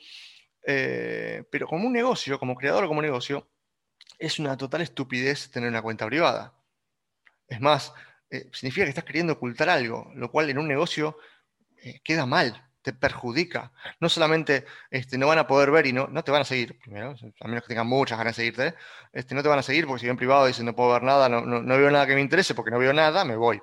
Eh, 0.65 1.43
pero 1.51 1.67
como 1.67 1.88
un 1.88 1.93
negocio, 1.93 2.39
como 2.39 2.55
creador 2.55 2.84
o 2.86 2.88
como 2.88 3.01
negocio, 3.01 3.48
es 4.20 4.39
una 4.39 4.58
total 4.58 4.81
estupidez 4.81 5.51
tener 5.51 5.70
una 5.70 5.81
cuenta 5.81 6.05
privada. 6.08 6.53
Es 7.48 7.62
más, 7.62 7.93
eh, 8.29 8.50
significa 8.53 8.86
que 8.86 8.89
estás 8.89 9.05
queriendo 9.05 9.34
ocultar 9.34 9.70
algo, 9.70 10.12
lo 10.15 10.31
cual 10.31 10.50
en 10.50 10.58
un 10.58 10.67
negocio 10.67 11.17
eh, 11.84 12.01
queda 12.03 12.25
mal 12.25 12.71
te 12.81 12.93
perjudica. 12.93 13.71
No 14.00 14.09
solamente 14.09 14.65
este, 14.89 15.17
no 15.17 15.27
van 15.27 15.39
a 15.39 15.47
poder 15.47 15.71
ver 15.71 15.85
y 15.88 15.93
no, 15.93 16.07
no 16.07 16.23
te 16.23 16.31
van 16.31 16.41
a 16.41 16.45
seguir, 16.45 16.79
primero, 16.79 17.15
a 17.39 17.47
menos 17.47 17.63
que 17.63 17.69
tengan 17.69 17.88
muchas 17.88 18.17
ganas 18.17 18.35
de 18.35 18.41
seguirte, 18.43 18.75
este, 19.13 19.35
no 19.35 19.43
te 19.43 19.50
van 19.50 19.59
a 19.59 19.63
seguir 19.63 19.85
porque 19.88 20.01
si 20.01 20.07
ven 20.07 20.17
privado 20.17 20.45
dicen 20.45 20.65
no 20.65 20.75
puedo 20.75 20.91
ver 20.93 21.03
nada, 21.03 21.29
no, 21.29 21.41
no, 21.41 21.77
veo 21.77 21.91
nada 21.91 22.07
que 22.07 22.15
me 22.15 22.21
interese 22.21 22.55
porque 22.55 22.71
no 22.71 22.79
veo 22.79 22.93
nada, 22.93 23.23
me 23.25 23.35
voy. 23.35 23.61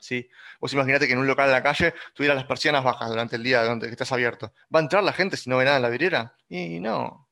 ¿Sí? 0.00 0.28
Vos 0.60 0.72
imaginate 0.74 1.06
que 1.06 1.14
en 1.14 1.18
un 1.18 1.26
local 1.26 1.46
de 1.46 1.54
la 1.54 1.62
calle 1.62 1.94
tuvieras 2.14 2.36
las 2.36 2.46
persianas 2.46 2.84
bajas 2.84 3.08
durante 3.08 3.36
el 3.36 3.42
día 3.42 3.62
donde 3.62 3.88
estás 3.88 4.12
abierto. 4.12 4.52
¿Va 4.74 4.80
a 4.80 4.82
entrar 4.82 5.02
la 5.02 5.14
gente 5.14 5.36
si 5.36 5.48
no 5.48 5.56
ve 5.56 5.64
nada 5.64 5.76
en 5.76 5.82
la 5.82 5.88
vidriera? 5.88 6.36
Y 6.48 6.78
no. 6.80 7.28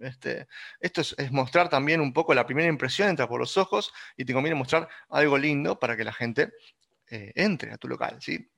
Este, 0.00 0.46
esto 0.80 1.00
es, 1.00 1.32
mostrar 1.32 1.68
también 1.68 2.00
un 2.00 2.12
poco 2.12 2.34
la 2.34 2.46
primera 2.46 2.68
impresión, 2.68 3.08
entra 3.08 3.28
por 3.28 3.40
los 3.40 3.56
ojos 3.56 3.92
y 4.16 4.24
te 4.24 4.32
conviene 4.32 4.56
mostrar 4.56 4.88
algo 5.08 5.38
lindo 5.38 5.78
para 5.78 5.96
que 5.96 6.04
la 6.04 6.12
gente 6.12 6.52
eh, 7.08 7.32
entre 7.36 7.72
a 7.72 7.78
tu 7.78 7.88
local. 7.88 8.18
¿sí? 8.20 8.48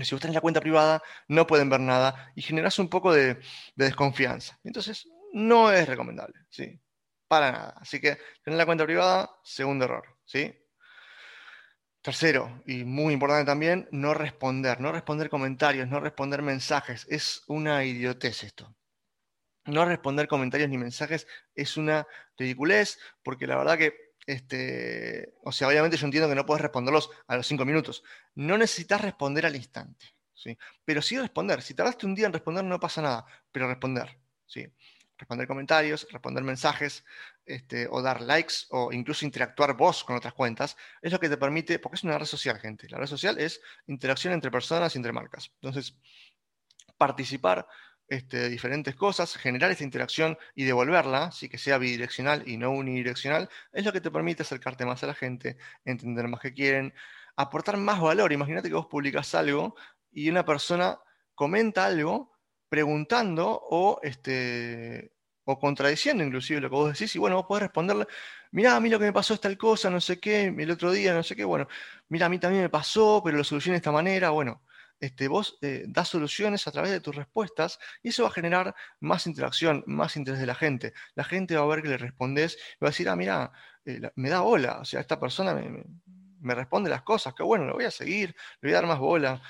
Si 0.00 0.14
vos 0.14 0.20
tenés 0.20 0.34
la 0.34 0.40
cuenta 0.40 0.60
privada, 0.60 1.02
no 1.28 1.46
pueden 1.46 1.68
ver 1.68 1.80
nada 1.80 2.32
y 2.34 2.42
generas 2.42 2.78
un 2.78 2.88
poco 2.88 3.12
de, 3.12 3.38
desconfianza. 3.74 4.58
Entonces, 4.64 5.06
no 5.32 5.70
es 5.70 5.86
recomendable, 5.86 6.40
¿sí? 6.48 6.80
Para 7.28 7.52
nada. 7.52 7.74
Así 7.78 8.00
que 8.00 8.18
tener 8.42 8.58
la 8.58 8.66
cuenta 8.66 8.84
privada, 8.84 9.30
segundo 9.42 9.84
error, 9.84 10.04
¿sí? 10.24 10.54
Tercero, 12.00 12.62
y 12.66 12.84
muy 12.84 13.14
importante 13.14 13.44
también, 13.44 13.88
no 13.92 14.12
responder, 14.12 14.80
no 14.80 14.90
responder 14.90 15.30
comentarios, 15.30 15.88
no 15.88 16.00
responder 16.00 16.42
mensajes. 16.42 17.06
Es 17.08 17.44
una 17.46 17.84
idiotez 17.84 18.42
esto. 18.42 18.74
No 19.66 19.84
responder 19.84 20.26
comentarios 20.26 20.68
ni 20.68 20.78
mensajes 20.78 21.28
es 21.54 21.76
una 21.76 22.06
ridiculez, 22.36 22.98
porque 23.22 23.46
la 23.46 23.56
verdad 23.56 23.78
que 23.78 24.11
este, 24.26 25.34
o 25.42 25.52
sea, 25.52 25.68
obviamente 25.68 25.96
yo 25.96 26.06
entiendo 26.06 26.28
que 26.28 26.34
no 26.34 26.46
puedes 26.46 26.62
responderlos 26.62 27.10
a 27.26 27.36
los 27.36 27.46
cinco 27.46 27.64
minutos. 27.64 28.02
No 28.34 28.56
necesitas 28.56 29.00
responder 29.00 29.46
al 29.46 29.56
instante, 29.56 30.14
¿sí? 30.32 30.56
Pero 30.84 31.02
sí 31.02 31.18
responder. 31.18 31.62
Si 31.62 31.74
tardaste 31.74 32.06
un 32.06 32.14
día 32.14 32.26
en 32.26 32.32
responder, 32.32 32.64
no 32.64 32.78
pasa 32.78 33.02
nada, 33.02 33.26
pero 33.50 33.68
responder, 33.68 34.18
¿sí? 34.46 34.66
Responder 35.18 35.46
comentarios, 35.46 36.06
responder 36.10 36.42
mensajes, 36.44 37.04
este, 37.44 37.86
o 37.90 38.02
dar 38.02 38.20
likes, 38.20 38.54
o 38.70 38.92
incluso 38.92 39.24
interactuar 39.24 39.76
vos 39.76 40.04
con 40.04 40.16
otras 40.16 40.34
cuentas, 40.34 40.76
es 41.00 41.12
lo 41.12 41.20
que 41.20 41.28
te 41.28 41.36
permite, 41.36 41.78
porque 41.78 41.96
es 41.96 42.04
una 42.04 42.18
red 42.18 42.26
social, 42.26 42.58
gente. 42.58 42.88
La 42.88 42.98
red 42.98 43.06
social 43.06 43.38
es 43.38 43.60
interacción 43.86 44.32
entre 44.32 44.50
personas 44.50 44.94
y 44.94 44.98
entre 44.98 45.12
marcas. 45.12 45.50
Entonces, 45.60 45.96
participar 46.96 47.66
este, 48.12 48.50
diferentes 48.50 48.94
cosas, 48.94 49.34
generar 49.36 49.70
esta 49.70 49.84
interacción 49.84 50.36
y 50.54 50.64
devolverla, 50.64 51.32
sí 51.32 51.48
que 51.48 51.56
sea 51.56 51.78
bidireccional 51.78 52.46
y 52.46 52.58
no 52.58 52.70
unidireccional, 52.70 53.48
es 53.72 53.86
lo 53.86 53.92
que 53.92 54.02
te 54.02 54.10
permite 54.10 54.42
acercarte 54.42 54.84
más 54.84 55.02
a 55.02 55.06
la 55.06 55.14
gente, 55.14 55.56
entender 55.86 56.28
más 56.28 56.40
que 56.40 56.52
quieren, 56.52 56.92
aportar 57.36 57.78
más 57.78 58.02
valor. 58.02 58.30
Imagínate 58.30 58.68
que 58.68 58.74
vos 58.74 58.86
publicas 58.86 59.34
algo 59.34 59.76
y 60.10 60.28
una 60.28 60.44
persona 60.44 60.98
comenta 61.34 61.86
algo 61.86 62.32
preguntando 62.68 63.48
o, 63.70 63.98
este, 64.02 65.14
o 65.44 65.58
contradiciendo 65.58 66.22
inclusive 66.22 66.60
lo 66.60 66.68
que 66.68 66.76
vos 66.76 66.92
decís, 66.92 67.14
y 67.16 67.18
bueno, 67.18 67.36
vos 67.36 67.46
podés 67.46 67.62
responderle, 67.62 68.06
mira, 68.50 68.76
a 68.76 68.80
mí 68.80 68.90
lo 68.90 68.98
que 68.98 69.06
me 69.06 69.12
pasó 69.14 69.32
es 69.32 69.40
tal 69.40 69.56
cosa, 69.56 69.88
no 69.88 70.02
sé 70.02 70.20
qué, 70.20 70.54
el 70.56 70.70
otro 70.70 70.92
día, 70.92 71.14
no 71.14 71.22
sé 71.22 71.34
qué, 71.34 71.44
bueno, 71.44 71.66
mira, 72.08 72.26
a 72.26 72.28
mí 72.28 72.38
también 72.38 72.64
me 72.64 72.68
pasó, 72.68 73.22
pero 73.24 73.38
lo 73.38 73.44
solucioné 73.44 73.76
de 73.76 73.78
esta 73.78 73.90
manera, 73.90 74.28
bueno, 74.30 74.62
este, 75.02 75.26
vos 75.26 75.58
eh, 75.62 75.84
das 75.88 76.08
soluciones 76.08 76.68
a 76.68 76.70
través 76.70 76.92
de 76.92 77.00
tus 77.00 77.16
respuestas 77.16 77.80
y 78.04 78.10
eso 78.10 78.22
va 78.22 78.28
a 78.28 78.32
generar 78.32 78.72
más 79.00 79.26
interacción, 79.26 79.82
más 79.84 80.16
interés 80.16 80.38
de 80.38 80.46
la 80.46 80.54
gente. 80.54 80.94
La 81.16 81.24
gente 81.24 81.56
va 81.56 81.64
a 81.64 81.66
ver 81.66 81.82
que 81.82 81.88
le 81.88 81.98
respondes 81.98 82.54
y 82.54 82.84
va 82.84 82.88
a 82.88 82.90
decir, 82.90 83.08
ah, 83.08 83.16
mira, 83.16 83.50
eh, 83.84 84.00
me 84.14 84.30
da 84.30 84.42
bola, 84.42 84.78
o 84.78 84.84
sea, 84.84 85.00
esta 85.00 85.18
persona 85.18 85.54
me, 85.54 86.54
responde 86.54 86.88
las 86.88 87.02
cosas, 87.02 87.34
qué 87.34 87.42
bueno, 87.42 87.64
lo 87.64 87.74
voy 87.74 87.84
a 87.84 87.90
seguir, 87.90 88.36
le 88.60 88.68
voy 88.68 88.72
a 88.72 88.76
dar 88.76 88.86
más 88.86 89.00
bola. 89.00 89.42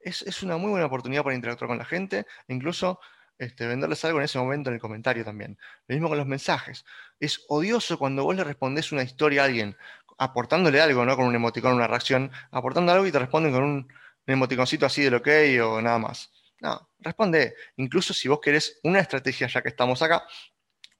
Es, 0.00 0.42
una 0.42 0.56
muy 0.56 0.70
buena 0.70 0.86
oportunidad 0.86 1.22
para 1.22 1.36
interactuar 1.36 1.68
con 1.68 1.78
la 1.78 1.84
gente, 1.84 2.26
e 2.48 2.54
incluso 2.54 2.98
este, 3.38 3.68
venderles 3.68 4.04
algo 4.04 4.18
en 4.18 4.24
ese 4.24 4.38
momento 4.38 4.70
en 4.70 4.74
el 4.74 4.80
comentario 4.80 5.24
también. 5.24 5.56
Lo 5.86 5.94
mismo 5.94 6.08
con 6.08 6.18
los 6.18 6.26
mensajes. 6.26 6.84
Es 7.20 7.44
odioso 7.48 7.96
cuando 7.96 8.24
vos 8.24 8.34
le 8.34 8.42
respondés 8.42 8.90
una 8.90 9.04
historia 9.04 9.42
a 9.42 9.44
alguien, 9.44 9.76
aportándole 10.18 10.80
algo, 10.80 11.04
¿no? 11.04 11.16
Con 11.16 11.26
un 11.26 11.34
emoticón, 11.36 11.74
una 11.74 11.86
reacción, 11.86 12.32
aportando 12.50 12.92
algo 12.92 13.06
y 13.06 13.12
te 13.12 13.20
responden 13.20 13.52
con 13.52 13.62
un, 13.62 13.88
emoticoncito 14.26 14.86
así 14.86 15.02
del 15.02 15.14
ok 15.14 15.28
o 15.62 15.80
nada 15.80 15.98
más. 15.98 16.30
No, 16.60 16.90
responde. 16.98 17.54
Incluso 17.76 18.14
si 18.14 18.28
vos 18.28 18.40
querés 18.40 18.80
una 18.84 19.00
estrategia, 19.00 19.46
ya 19.48 19.62
que 19.62 19.68
estamos 19.68 20.00
acá, 20.02 20.24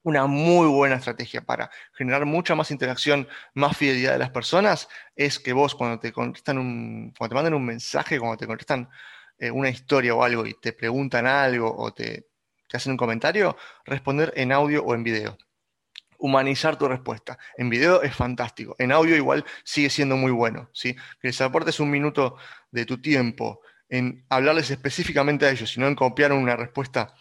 una 0.02 0.26
muy 0.26 0.68
buena 0.68 0.96
estrategia 0.96 1.40
para 1.42 1.70
generar 1.94 2.26
mucha 2.26 2.54
más 2.54 2.70
interacción, 2.70 3.26
más 3.54 3.76
fidelidad 3.76 4.12
de 4.12 4.18
las 4.18 4.30
personas, 4.30 4.88
es 5.16 5.40
que 5.40 5.52
vos 5.52 5.74
cuando 5.74 5.98
te 5.98 6.12
contestan 6.12 6.58
un, 6.58 7.12
cuando 7.16 7.30
te 7.30 7.34
mandan 7.36 7.54
un 7.54 7.64
mensaje, 7.64 8.18
cuando 8.18 8.36
te 8.36 8.46
contestan 8.46 8.88
eh, 9.38 9.50
una 9.50 9.70
historia 9.70 10.14
o 10.14 10.22
algo 10.22 10.46
y 10.46 10.54
te 10.54 10.72
preguntan 10.72 11.26
algo 11.26 11.74
o 11.76 11.92
te, 11.92 12.28
hacen 12.72 12.92
un 12.92 12.98
comentario, 12.98 13.56
responder 13.84 14.32
en 14.36 14.52
audio 14.52 14.84
o 14.84 14.94
en 14.94 15.04
video. 15.04 15.38
Humanizar 16.24 16.78
tu 16.78 16.88
respuesta. 16.88 17.38
En 17.58 17.68
video 17.68 18.02
es 18.02 18.16
fantástico. 18.16 18.74
En 18.78 18.92
audio 18.92 19.14
igual 19.14 19.44
sigue 19.62 19.90
siendo 19.90 20.16
muy 20.16 20.32
bueno. 20.32 20.70
¿sí? 20.72 20.94
Que 21.20 21.28
les 21.28 21.40
aportes 21.42 21.80
un 21.80 21.90
minuto 21.90 22.38
de 22.70 22.86
tu 22.86 22.98
tiempo 22.98 23.60
en 23.90 24.24
hablarles 24.30 24.70
específicamente 24.70 25.44
a 25.44 25.50
ellos, 25.50 25.76
y 25.76 25.80
no 25.80 25.86
en 25.86 25.94
copiar 25.94 26.32
una 26.32 26.56
respuesta 26.56 27.14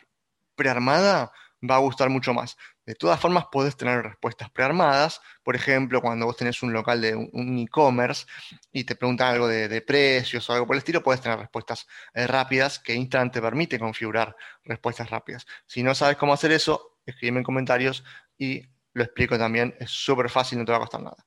prearmada, 0.56 1.34
va 1.70 1.76
a 1.76 1.80
gustar 1.80 2.10
mucho 2.10 2.34
más. 2.34 2.56
De 2.86 2.96
todas 2.96 3.20
formas, 3.20 3.46
podés 3.52 3.76
tener 3.76 4.02
respuestas 4.04 4.50
prearmadas. 4.50 5.20
Por 5.44 5.58
ejemplo, 5.58 6.00
cuando 6.02 6.26
vos 6.26 6.38
tenés 6.38 6.64
un 6.64 6.72
local 6.72 7.02
de 7.02 7.14
un 7.14 7.60
e-commerce 7.60 8.26
y 8.72 8.86
te 8.86 8.96
preguntan 8.96 9.34
algo 9.34 9.48
de, 9.50 9.82
precios 9.82 10.50
o 10.50 10.54
algo 10.54 10.66
por 10.66 10.78
el 10.78 10.80
estilo, 10.80 11.04
puedes 11.04 11.20
tener 11.20 11.40
respuestas 11.40 11.88
eh, 12.14 12.26
rápidas 12.26 12.80
que 12.80 12.94
Instagram 12.94 13.32
te 13.32 13.42
permite 13.42 13.78
configurar 13.78 14.34
respuestas 14.64 15.10
rápidas. 15.10 15.46
Si 15.66 15.84
no 15.84 15.94
sabes 15.94 16.16
cómo 16.16 16.32
hacer 16.32 16.54
eso, 16.54 16.98
escríbeme 17.06 17.40
en 17.40 17.44
comentarios 17.44 18.06
y 18.38 18.73
lo 18.94 19.04
explico 19.04 19.38
también. 19.38 19.76
Es 19.80 19.92
súper 19.92 20.30
fácil, 20.30 20.60
no 20.60 20.66
te 20.66 20.72
va 20.72 20.78
a 20.78 20.82
costar 20.82 21.02
nada. 21.02 21.26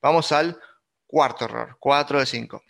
Vamos 0.00 0.32
al 0.32 0.58
cuarto 1.06 1.44
error, 1.44 1.76
4 1.78 2.20
de 2.20 2.26
5. 2.26 2.62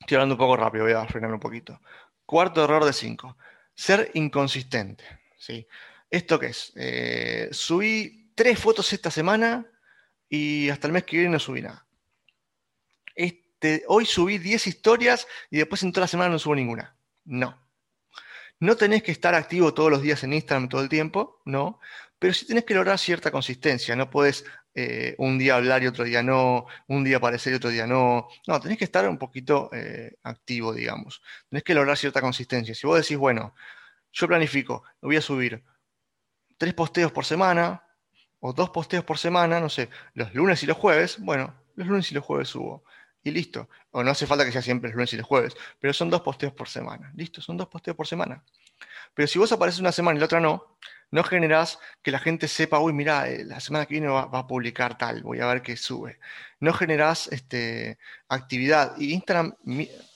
Estoy 0.00 0.14
hablando 0.16 0.34
un 0.34 0.38
poco 0.38 0.56
rápido, 0.56 0.84
voy 0.84 0.94
a 0.94 1.06
frenar 1.06 1.32
un 1.32 1.40
poquito. 1.40 1.80
Cuarto 2.24 2.64
error 2.64 2.84
de 2.84 2.92
5. 2.92 3.36
Ser 3.74 4.10
inconsistente. 4.14 5.04
¿sí? 5.36 5.66
¿Esto 6.10 6.38
qué 6.38 6.46
es? 6.46 6.72
Eh, 6.76 7.48
subí 7.52 8.32
tres 8.34 8.58
fotos 8.58 8.92
esta 8.92 9.10
semana 9.10 9.66
y 10.28 10.68
hasta 10.70 10.86
el 10.86 10.92
mes 10.92 11.04
que 11.04 11.16
viene 11.16 11.32
no 11.32 11.38
subí 11.38 11.62
nada. 11.62 11.86
Este, 13.14 13.84
hoy 13.88 14.06
subí 14.06 14.38
10 14.38 14.66
historias 14.66 15.26
y 15.50 15.58
después 15.58 15.82
en 15.82 15.92
toda 15.92 16.04
la 16.04 16.08
semana 16.08 16.30
no 16.30 16.38
subo 16.38 16.54
ninguna. 16.54 16.96
No. 17.24 17.58
No 18.58 18.76
tenés 18.76 19.02
que 19.02 19.12
estar 19.12 19.34
activo 19.34 19.72
todos 19.74 19.90
los 19.90 20.02
días 20.02 20.22
en 20.24 20.32
Instagram 20.32 20.68
todo 20.68 20.82
el 20.82 20.88
tiempo, 20.88 21.40
no. 21.44 21.80
Pero 22.20 22.34
sí 22.34 22.46
tenés 22.46 22.64
que 22.64 22.74
lograr 22.74 22.98
cierta 22.98 23.30
consistencia. 23.30 23.96
No 23.96 24.10
podés 24.10 24.44
eh, 24.74 25.14
un 25.18 25.38
día 25.38 25.56
hablar 25.56 25.82
y 25.82 25.86
otro 25.86 26.04
día 26.04 26.22
no, 26.22 26.66
un 26.86 27.02
día 27.02 27.16
aparecer 27.16 27.54
y 27.54 27.56
otro 27.56 27.70
día 27.70 27.86
no. 27.86 28.28
No, 28.46 28.60
tenés 28.60 28.78
que 28.78 28.84
estar 28.84 29.08
un 29.08 29.18
poquito 29.18 29.70
eh, 29.72 30.12
activo, 30.22 30.74
digamos. 30.74 31.22
Tenés 31.48 31.64
que 31.64 31.74
lograr 31.74 31.96
cierta 31.96 32.20
consistencia. 32.20 32.74
Si 32.74 32.86
vos 32.86 33.00
decís, 33.00 33.16
bueno, 33.16 33.54
yo 34.12 34.28
planifico, 34.28 34.84
voy 35.00 35.16
a 35.16 35.22
subir 35.22 35.64
tres 36.58 36.74
posteos 36.74 37.10
por 37.10 37.24
semana 37.24 37.82
o 38.40 38.52
dos 38.52 38.68
posteos 38.70 39.04
por 39.04 39.16
semana, 39.16 39.58
no 39.58 39.70
sé, 39.70 39.88
los 40.14 40.34
lunes 40.34 40.62
y 40.62 40.66
los 40.66 40.76
jueves, 40.76 41.18
bueno, 41.20 41.54
los 41.74 41.88
lunes 41.88 42.10
y 42.12 42.14
los 42.14 42.24
jueves 42.24 42.48
subo. 42.48 42.84
Y 43.22 43.30
listo. 43.30 43.68
O 43.92 44.02
no 44.02 44.10
hace 44.10 44.26
falta 44.26 44.44
que 44.44 44.52
sea 44.52 44.62
siempre 44.62 44.90
los 44.90 44.96
lunes 44.96 45.12
y 45.14 45.16
los 45.16 45.26
jueves, 45.26 45.54
pero 45.78 45.94
son 45.94 46.10
dos 46.10 46.20
posteos 46.20 46.52
por 46.52 46.68
semana. 46.68 47.12
Listo, 47.16 47.40
son 47.40 47.56
dos 47.56 47.68
posteos 47.68 47.96
por 47.96 48.06
semana. 48.06 48.44
Pero 49.14 49.26
si 49.26 49.38
vos 49.38 49.50
apareces 49.52 49.80
una 49.80 49.92
semana 49.92 50.16
y 50.16 50.20
la 50.20 50.26
otra 50.26 50.40
no, 50.40 50.76
no 51.10 51.24
generás 51.24 51.78
que 52.02 52.10
la 52.10 52.18
gente 52.18 52.48
sepa, 52.48 52.78
uy, 52.78 52.92
mira, 52.92 53.28
eh, 53.28 53.44
la 53.44 53.60
semana 53.60 53.86
que 53.86 53.94
viene 53.94 54.08
va, 54.08 54.22
a 54.30 54.46
publicar 54.46 54.96
tal, 54.96 55.22
voy 55.22 55.40
a 55.40 55.46
ver 55.46 55.62
qué 55.62 55.76
sube. 55.76 56.18
No 56.60 56.72
generás 56.72 57.28
este, 57.32 57.98
actividad. 58.28 58.96
Y 58.98 59.12
Instagram 59.12 59.54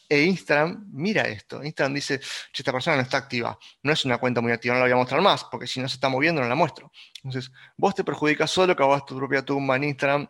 e 0.09 0.22
Instagram 0.22 0.87
mira 0.92 1.22
esto. 1.22 1.62
Instagram 1.62 1.94
dice, 1.94 2.20
esta 2.52 2.72
persona 2.72 2.96
no 2.96 3.02
está 3.02 3.16
activa. 3.16 3.59
No 3.83 3.92
es 3.92 4.04
una 4.04 4.18
cuenta 4.18 4.40
muy 4.40 4.52
activa, 4.52 4.74
no 4.74 4.80
la 4.80 4.87
voy 4.87 4.92
a 4.92 4.96
mostrar 4.96 5.20
más, 5.20 5.44
porque 5.44 5.66
si 5.66 5.80
no 5.80 5.88
se 5.88 5.94
está 5.94 6.09
moviendo 6.09 6.40
no 6.40 6.48
la 6.48 6.54
muestro. 6.54 6.92
Entonces, 7.22 7.50
vos 7.76 7.94
te 7.94 8.04
perjudicas 8.04 8.50
solo 8.50 8.72
hagas 8.72 9.04
tu 9.04 9.16
propia 9.16 9.42
tumba 9.42 9.76
en 9.76 9.85
Instagram 9.85 10.28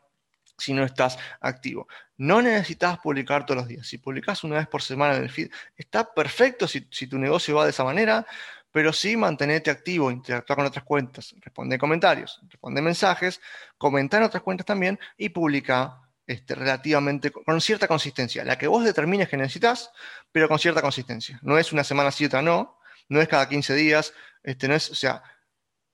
si 0.57 0.73
no 0.73 0.85
estás 0.85 1.19
activo. 1.41 1.89
No 2.17 2.41
necesitas 2.41 2.99
publicar 2.99 3.45
todos 3.45 3.59
los 3.59 3.69
días. 3.69 3.87
Si 3.87 3.99
publicas 3.99 4.45
una 4.45 4.57
vez 4.57 4.69
por 4.69 4.83
semana 4.83 5.17
en 5.17 5.25
el 5.25 5.31
feed, 5.31 5.51
está 5.77 6.13
perfecto 6.15 6.69
si, 6.69 6.81
tu 6.81 7.19
negocio 7.19 7.57
va 7.57 7.65
de 7.65 7.71
esa 7.71 7.85
manera, 7.85 8.27
pero 8.75 8.93
sí 8.93 9.17
mantenerte 9.17 9.71
activo, 9.71 10.11
interactuar 10.11 10.57
con 10.57 10.67
otras 10.67 10.85
cuentas, 10.85 11.33
responde 11.41 11.79
comentarios, 11.79 12.41
responde 12.49 12.83
mensajes, 12.83 13.41
comenta 13.79 14.17
en 14.17 14.25
otras 14.25 14.43
cuentas 14.43 14.67
también 14.67 14.99
y 15.17 15.29
publica 15.29 16.03
este, 16.27 16.57
relativamente, 16.57 17.31
con 17.31 17.61
cierta 17.61 17.87
consistencia. 17.87 18.43
La 18.43 18.59
que 18.59 18.67
vos 18.67 18.83
determines 18.83 19.29
que 19.29 19.37
necesitas, 19.37 19.93
pero 20.33 20.49
con 20.49 20.59
cierta 20.59 20.83
consistencia. 20.83 21.39
No 21.43 21.57
es 21.57 21.73
una 21.73 21.85
semana 21.85 22.11
sí, 22.11 22.25
otra 22.25 22.43
no, 22.43 22.81
no 23.09 23.21
es 23.21 23.29
cada 23.29 23.49
15 23.49 23.77
días, 23.77 24.13
este, 24.43 24.67
no 24.67 24.75
es, 24.75 24.91
o 24.91 24.97
sea, 24.97 25.23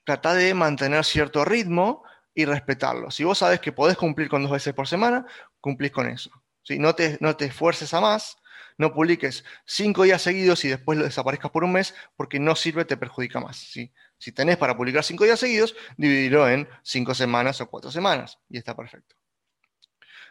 trata 0.02 0.32
de 0.32 0.54
mantener 0.54 1.04
cierto 1.04 1.44
ritmo 1.44 2.02
y 2.32 2.46
respetarlo. 2.46 3.10
Si 3.10 3.24
vos 3.24 3.36
sabes 3.36 3.60
que 3.60 3.72
podés 3.72 3.98
cumplir 3.98 4.30
con 4.30 4.42
dos 4.42 4.52
veces 4.52 4.72
por 4.72 4.88
semana, 4.88 5.26
cumplís 5.60 5.92
con 5.92 6.08
eso. 6.08 6.30
si 6.62 6.78
No, 6.78 6.94
te, 6.94 7.18
no 7.20 7.36
te 7.36 7.44
esfuerces 7.44 7.92
a 7.92 8.00
más, 8.00 8.38
no 8.80 8.94
publiques 8.94 9.44
cinco 9.66 10.04
días 10.04 10.22
seguidos 10.22 10.64
y 10.64 10.68
después 10.68 10.98
lo 10.98 11.04
desaparezcas 11.04 11.50
por 11.50 11.64
un 11.64 11.72
mes, 11.72 11.94
porque 12.16 12.40
no 12.40 12.56
sirve, 12.56 12.86
te 12.86 12.96
perjudica 12.96 13.38
más. 13.38 13.58
Si 13.58 14.32
tenés 14.32 14.56
para 14.56 14.74
publicar 14.74 15.04
cinco 15.04 15.24
días 15.24 15.38
seguidos, 15.38 15.76
dividirlo 15.98 16.48
en 16.48 16.66
cinco 16.82 17.14
semanas 17.14 17.60
o 17.60 17.68
cuatro 17.68 17.90
semanas 17.90 18.38
y 18.48 18.56
está 18.56 18.74
perfecto. 18.74 19.16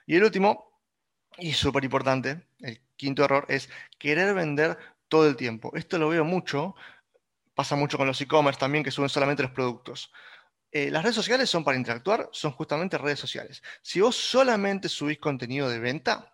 Y 0.08 0.16
el 0.16 0.24
último, 0.24 0.82
y 1.38 1.54
súper 1.54 1.84
importante, 1.84 2.42
el 2.62 2.82
quinto 2.96 3.24
error, 3.24 3.46
es 3.50 3.70
querer 4.00 4.34
vender 4.34 4.80
todo 5.08 5.28
el 5.28 5.36
tiempo. 5.36 5.72
Esto 5.76 6.00
lo 6.00 6.10
veo 6.10 6.26
mucho, 6.26 6.74
pasa 7.54 7.76
mucho 7.76 8.00
con 8.00 8.08
los 8.08 8.20
e-commerce 8.20 8.60
también, 8.60 8.84
que 8.84 8.90
suben 8.90 9.10
solamente 9.10 9.44
los 9.44 9.52
productos. 9.52 10.12
Eh, 10.72 10.90
las 10.90 11.04
redes 11.04 11.16
sociales 11.16 11.52
son 11.52 11.64
para 11.64 11.78
interactuar, 11.78 12.30
son 12.32 12.52
justamente 12.54 12.98
redes 12.98 13.20
sociales. 13.20 13.62
Si 13.84 14.02
vos 14.02 14.16
solamente 14.16 14.90
subís 14.90 15.20
contenido 15.20 15.70
de 15.70 15.78
venta, 15.78 16.34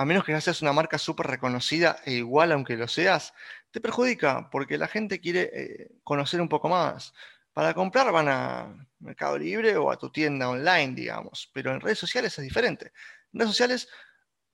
a 0.00 0.06
menos 0.06 0.24
que 0.24 0.40
seas 0.40 0.62
una 0.62 0.72
marca 0.72 0.96
súper 0.96 1.26
reconocida 1.26 1.98
e 2.06 2.12
igual 2.12 2.52
aunque 2.52 2.74
lo 2.74 2.88
seas, 2.88 3.34
te 3.70 3.82
perjudica 3.82 4.48
porque 4.50 4.78
la 4.78 4.88
gente 4.88 5.20
quiere 5.20 5.50
eh, 5.52 5.90
conocer 6.02 6.40
un 6.40 6.48
poco 6.48 6.70
más. 6.70 7.12
Para 7.52 7.74
comprar 7.74 8.10
van 8.10 8.28
a 8.30 8.88
Mercado 9.00 9.36
Libre 9.36 9.76
o 9.76 9.90
a 9.90 9.98
tu 9.98 10.08
tienda 10.10 10.48
online, 10.48 10.94
digamos, 10.94 11.50
pero 11.52 11.70
en 11.74 11.82
redes 11.82 11.98
sociales 11.98 12.38
es 12.38 12.42
diferente. 12.42 12.92
En 13.30 13.40
redes 13.40 13.50
sociales 13.50 13.88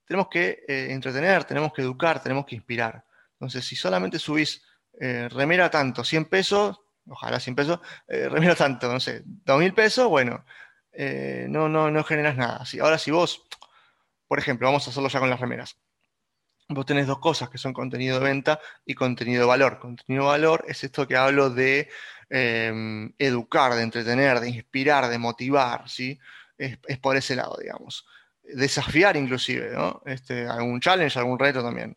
tenemos 0.05 0.27
que 0.29 0.65
eh, 0.67 0.89
entretener, 0.91 1.45
tenemos 1.45 1.73
que 1.73 1.83
educar, 1.83 2.21
tenemos 2.21 2.45
que 2.45 2.57
inspirar. 2.57 3.05
Entonces, 3.35 3.65
si 3.65 3.77
solamente 3.77 4.19
subís 4.19 4.65
eh, 4.99 5.29
remera 5.29 5.71
tanto, 5.71 6.03
100 6.03 6.25
pesos, 6.25 6.81
ojalá 7.07 7.39
100 7.39 7.55
pesos, 7.55 7.81
remera 8.09 8.57
tanto, 8.57 8.93
no 8.93 8.99
sé, 8.99 9.23
2000 9.25 9.75
pesos, 9.75 10.09
bueno, 10.09 10.45
no, 11.49 11.69
no, 11.69 11.89
no 11.89 12.03
generas 12.03 12.37
nada. 12.37 12.65
ahora, 12.81 12.99
si 12.99 13.13
vos, 13.13 13.47
por 14.27 14.39
ejemplo, 14.39 14.67
vamos 14.69 14.87
a 14.87 14.91
hacerlo 14.91 15.09
ya 15.09 15.21
con 15.21 15.31
las 15.31 15.41
remeras. 15.41 15.79
Vos 16.69 16.85
tenés 16.85 17.07
dos 17.07 17.21
cosas 17.21 17.49
que 17.49 17.59
son 17.59 17.73
contenido 17.73 18.19
de 18.19 18.25
venta 18.25 18.61
y 18.85 18.95
contenido 18.95 19.43
de 19.43 19.47
valor. 19.47 19.79
Contenido 19.79 20.25
de 20.25 20.31
valor 20.31 20.65
es 20.67 20.83
esto 20.83 21.07
que 21.07 21.17
hablo 21.17 21.51
de 21.51 21.89
Em, 22.29 23.13
educar, 23.19 23.75
de 23.75 23.83
entretener, 23.83 24.41
de 24.41 24.49
inspirar, 24.49 25.09
de 25.09 25.19
motivar, 25.19 25.89
¿sí? 25.89 26.19
Es, 26.59 26.79
por 27.01 27.17
ese 27.17 27.37
lado, 27.37 27.57
digamos. 27.61 28.05
Desafiar 28.43 29.17
inclusive. 29.17 29.73
Este, 30.07 30.47
algún 30.47 30.81
challenge, 30.81 31.19
algún 31.19 31.39
reto 31.39 31.63
también. 31.63 31.97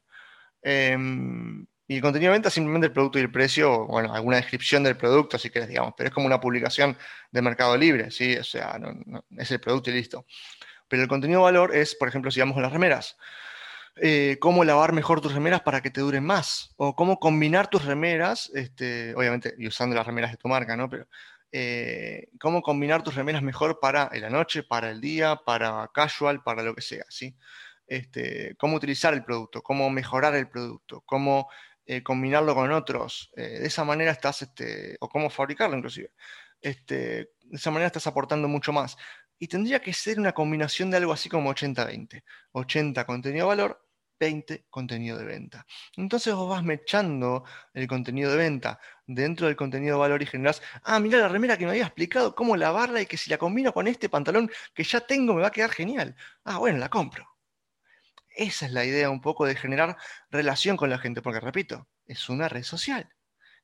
Em, 0.62 1.66
y 1.88 1.96
el 1.96 2.02
contenido 2.02 2.32
de 2.32 2.36
venta 2.38 2.50
simplemente 2.52 2.88
el 2.88 2.94
producto 2.94 3.18
y 3.18 3.24
el 3.24 3.32
precio, 3.32 3.88
bueno, 3.88 4.14
alguna 4.14 4.38
descripción 4.38 4.84
del 4.84 4.98
producto, 4.98 5.40
si 5.40 5.50
querés, 5.50 5.70
digamos, 5.70 5.94
pero 5.98 6.10
es 6.10 6.14
como 6.14 6.28
una 6.28 6.40
publicación 6.40 6.96
de 7.32 7.42
Mercado 7.42 7.76
Libre, 7.78 8.12
¿sí? 8.12 8.38
O 8.38 8.44
sea, 8.44 8.80
es 9.38 9.52
el 9.52 9.60
producto 9.60 9.90
y 9.90 9.94
listo. 9.94 10.26
Pero 10.90 11.04
el 11.04 11.08
contenido 11.08 11.40
de 11.40 11.46
valor 11.46 11.76
es, 11.76 11.96
por 11.96 12.10
ejemplo, 12.10 12.32
si 12.32 12.42
vamos 12.42 12.56
con 12.56 12.64
las 12.64 12.74
remeras. 12.74 13.18
Eh, 14.02 14.38
cómo 14.40 14.64
lavar 14.64 14.94
mejor 14.94 15.20
tus 15.20 15.34
remeras 15.34 15.62
para 15.62 15.82
que 15.82 15.90
te 15.90 16.02
duren 16.02 16.24
más, 16.24 16.74
o 16.78 16.96
cómo 16.96 17.20
combinar 17.20 17.70
tus 17.70 17.84
remeras, 17.84 18.50
este, 18.54 19.14
obviamente, 19.16 19.56
y 19.58 19.68
usando 19.68 19.96
las 19.96 20.08
remeras 20.08 20.32
de 20.32 20.38
tu 20.38 20.48
marca, 20.48 20.78
¿no? 20.78 20.90
Pero 20.90 21.08
eh, 21.52 22.30
cómo 22.40 22.62
combinar 22.62 23.04
tus 23.04 23.16
remeras 23.16 23.42
mejor 23.42 23.80
para 23.80 24.10
la 24.14 24.30
noche, 24.30 24.64
para 24.64 24.92
el 24.92 25.02
día, 25.02 25.42
para 25.46 25.90
casual, 25.94 26.44
para 26.44 26.64
lo 26.64 26.76
que 26.76 26.82
sea, 26.82 27.04
¿sí? 27.10 27.36
Este, 27.88 28.56
cómo 28.58 28.78
utilizar 28.78 29.14
el 29.14 29.24
producto, 29.24 29.62
cómo 29.62 29.90
mejorar 29.90 30.36
el 30.36 30.48
producto, 30.48 31.02
cómo 31.06 31.50
eh, 31.86 32.04
combinarlo 32.04 32.56
con 32.56 32.72
otros. 32.72 33.32
de 33.36 33.66
esa 33.66 33.84
manera 33.84 34.12
estás, 34.12 34.44
este, 34.44 34.96
o 35.02 35.10
cómo 35.10 35.30
fabricarlo 35.30 35.76
inclusive. 35.76 36.12
De 36.62 37.30
esa 37.52 37.72
manera 37.72 37.88
estás 37.88 38.08
aportando 38.08 38.48
mucho 38.48 38.72
más. 38.72 38.96
Y 39.40 39.48
tendría 39.48 39.82
que 39.82 39.94
ser 39.94 40.20
una 40.20 40.34
combinación 40.34 40.92
de 40.92 40.98
algo 40.98 41.14
así 41.14 41.30
como 41.30 41.50
80-20. 41.50 42.24
80 42.52 43.06
contenido 43.06 43.46
de 43.46 43.56
valor, 43.56 43.90
20 44.20 44.66
contenido 44.70 45.18
de 45.18 45.26
venta. 45.26 45.66
Entonces 45.96 46.34
vos 46.36 46.50
vas 46.50 46.64
mechando 46.64 47.46
el 47.74 47.88
contenido 47.88 48.32
de 48.32 48.38
venta 48.38 48.80
dentro 49.08 49.48
del 49.48 49.56
contenido 49.56 49.96
de 49.96 50.00
valor 50.02 50.22
y 50.22 50.26
generás, 50.26 50.62
ah, 50.84 51.00
mira 51.00 51.20
la 51.20 51.30
remera 51.30 51.58
que 51.58 51.66
me 51.66 51.72
había 51.72 51.86
explicado 51.86 52.36
cómo 52.36 52.56
lavarla 52.58 53.02
y 53.02 53.06
que 53.06 53.18
si 53.18 53.30
la 53.30 53.38
combino 53.38 53.74
con 53.74 53.88
este 53.88 54.10
pantalón 54.10 54.52
que 54.74 54.84
ya 54.84 55.00
tengo 55.02 55.34
me 55.34 55.42
va 55.42 55.48
a 55.48 55.52
quedar 55.52 55.72
genial. 55.72 56.16
Ah, 56.44 56.58
bueno, 56.58 56.78
la 56.78 56.90
compro. 56.90 57.26
Esa 58.36 58.66
es 58.66 58.72
la 58.72 58.86
idea 58.86 59.10
un 59.10 59.22
poco 59.22 59.46
de 59.46 59.56
generar 59.56 59.98
relación 60.32 60.78
con 60.78 60.90
la 60.90 60.98
gente, 60.98 61.22
porque 61.22 61.40
repito, 61.40 61.88
es 62.06 62.30
una 62.30 62.50
red 62.50 62.64
social. 62.64 63.10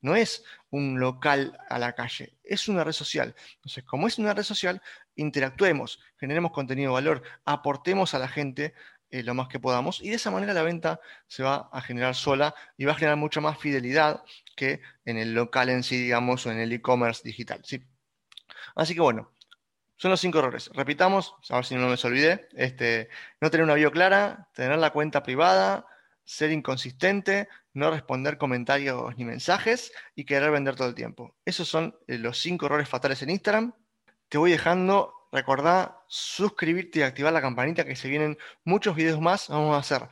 No 0.05 0.15
es 0.15 0.43
un 0.69 0.99
local 0.99 1.57
a 1.67 1.79
la 1.79 1.93
calle, 1.93 2.37
es 2.43 2.67
una 2.67 2.83
red 2.83 2.91
social. 2.91 3.33
Entonces, 3.55 3.83
como 3.85 4.05
es 4.05 4.19
una 4.19 4.35
red 4.35 4.43
social, 4.43 4.79
interactuemos, 5.15 5.99
generemos 6.19 6.51
contenido 6.51 6.91
de 6.91 6.93
valor, 6.93 7.23
aportemos 7.43 8.13
a 8.13 8.19
la 8.19 8.27
gente 8.27 8.75
eh, 9.09 9.23
lo 9.23 9.33
más 9.33 9.47
que 9.47 9.59
podamos 9.59 10.03
y 10.03 10.09
de 10.11 10.17
esa 10.17 10.29
manera 10.29 10.53
la 10.53 10.61
venta 10.61 10.99
se 11.25 11.41
va 11.41 11.69
a 11.71 11.81
generar 11.81 12.13
sola 12.13 12.53
y 12.77 12.85
va 12.85 12.91
a 12.91 12.95
generar 12.95 13.17
mucha 13.17 13.41
más 13.41 13.57
fidelidad 13.57 14.23
que 14.55 14.79
en 15.05 15.17
el 15.17 15.33
local 15.33 15.69
en 15.69 15.81
sí, 15.81 15.99
digamos, 15.99 16.45
o 16.45 16.51
en 16.51 16.59
el 16.59 16.71
e-commerce 16.71 17.23
digital. 17.23 17.61
¿sí? 17.63 17.83
Así 18.75 18.93
que 18.93 19.01
bueno, 19.01 19.31
son 19.95 20.11
los 20.11 20.21
cinco 20.21 20.37
errores. 20.37 20.69
Repitamos, 20.71 21.33
a 21.49 21.55
ver 21.55 21.65
si 21.65 21.73
no 21.73 21.87
me 21.87 21.95
olvidé. 21.95 22.47
Este, 22.53 23.09
no 23.41 23.49
tener 23.49 23.63
una 23.63 23.73
bio 23.73 23.91
clara, 23.91 24.49
tener 24.53 24.77
la 24.77 24.91
cuenta 24.91 25.23
privada, 25.23 25.87
ser 26.23 26.51
inconsistente, 26.51 27.49
no 27.75 27.91
responder 27.91 28.37
comentarios 28.37 29.15
ni 29.17 29.25
mensajes 29.25 29.91
y 30.15 30.25
querer 30.25 30.49
vender 30.49 30.75
todo 30.75 30.87
el 30.87 30.95
tiempo. 30.95 31.35
Esos 31.45 31.67
son 31.67 31.95
eh, 32.07 32.17
los 32.17 32.39
cinco 32.39 32.65
errores 32.65 32.89
fatales 32.89 33.21
en 33.21 33.29
Instagram. 33.29 33.73
Te 34.29 34.37
voy 34.37 34.51
dejando, 34.51 35.13
recordá 35.31 35.99
suscribirte 36.07 36.99
y 36.99 37.01
activar 37.03 37.33
la 37.33 37.41
campanita 37.41 37.85
que 37.85 37.95
se 37.95 38.07
vienen 38.07 38.37
muchos 38.63 38.95
videos 38.95 39.21
más. 39.21 39.49
Vamos 39.49 39.75
a 39.75 39.79
hacer 39.79 40.09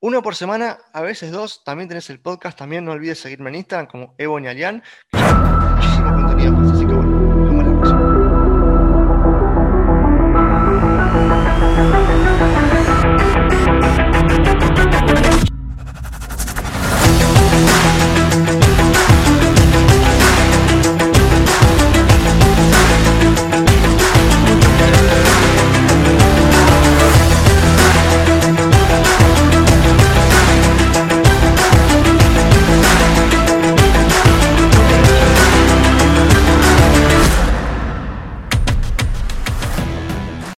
uno 0.00 0.22
por 0.22 0.34
semana, 0.34 0.78
a 0.92 1.00
veces 1.00 1.30
dos. 1.30 1.64
También 1.64 1.88
tenés 1.88 2.10
el 2.10 2.20
podcast. 2.20 2.58
También 2.58 2.84
no 2.84 2.92
olvides 2.92 3.20
seguirme 3.20 3.50
en 3.50 3.56
Instagram 3.56 3.86
como 3.86 4.14
Evo 4.18 4.38
Muchísimo 4.38 6.12
contenido 6.12 6.55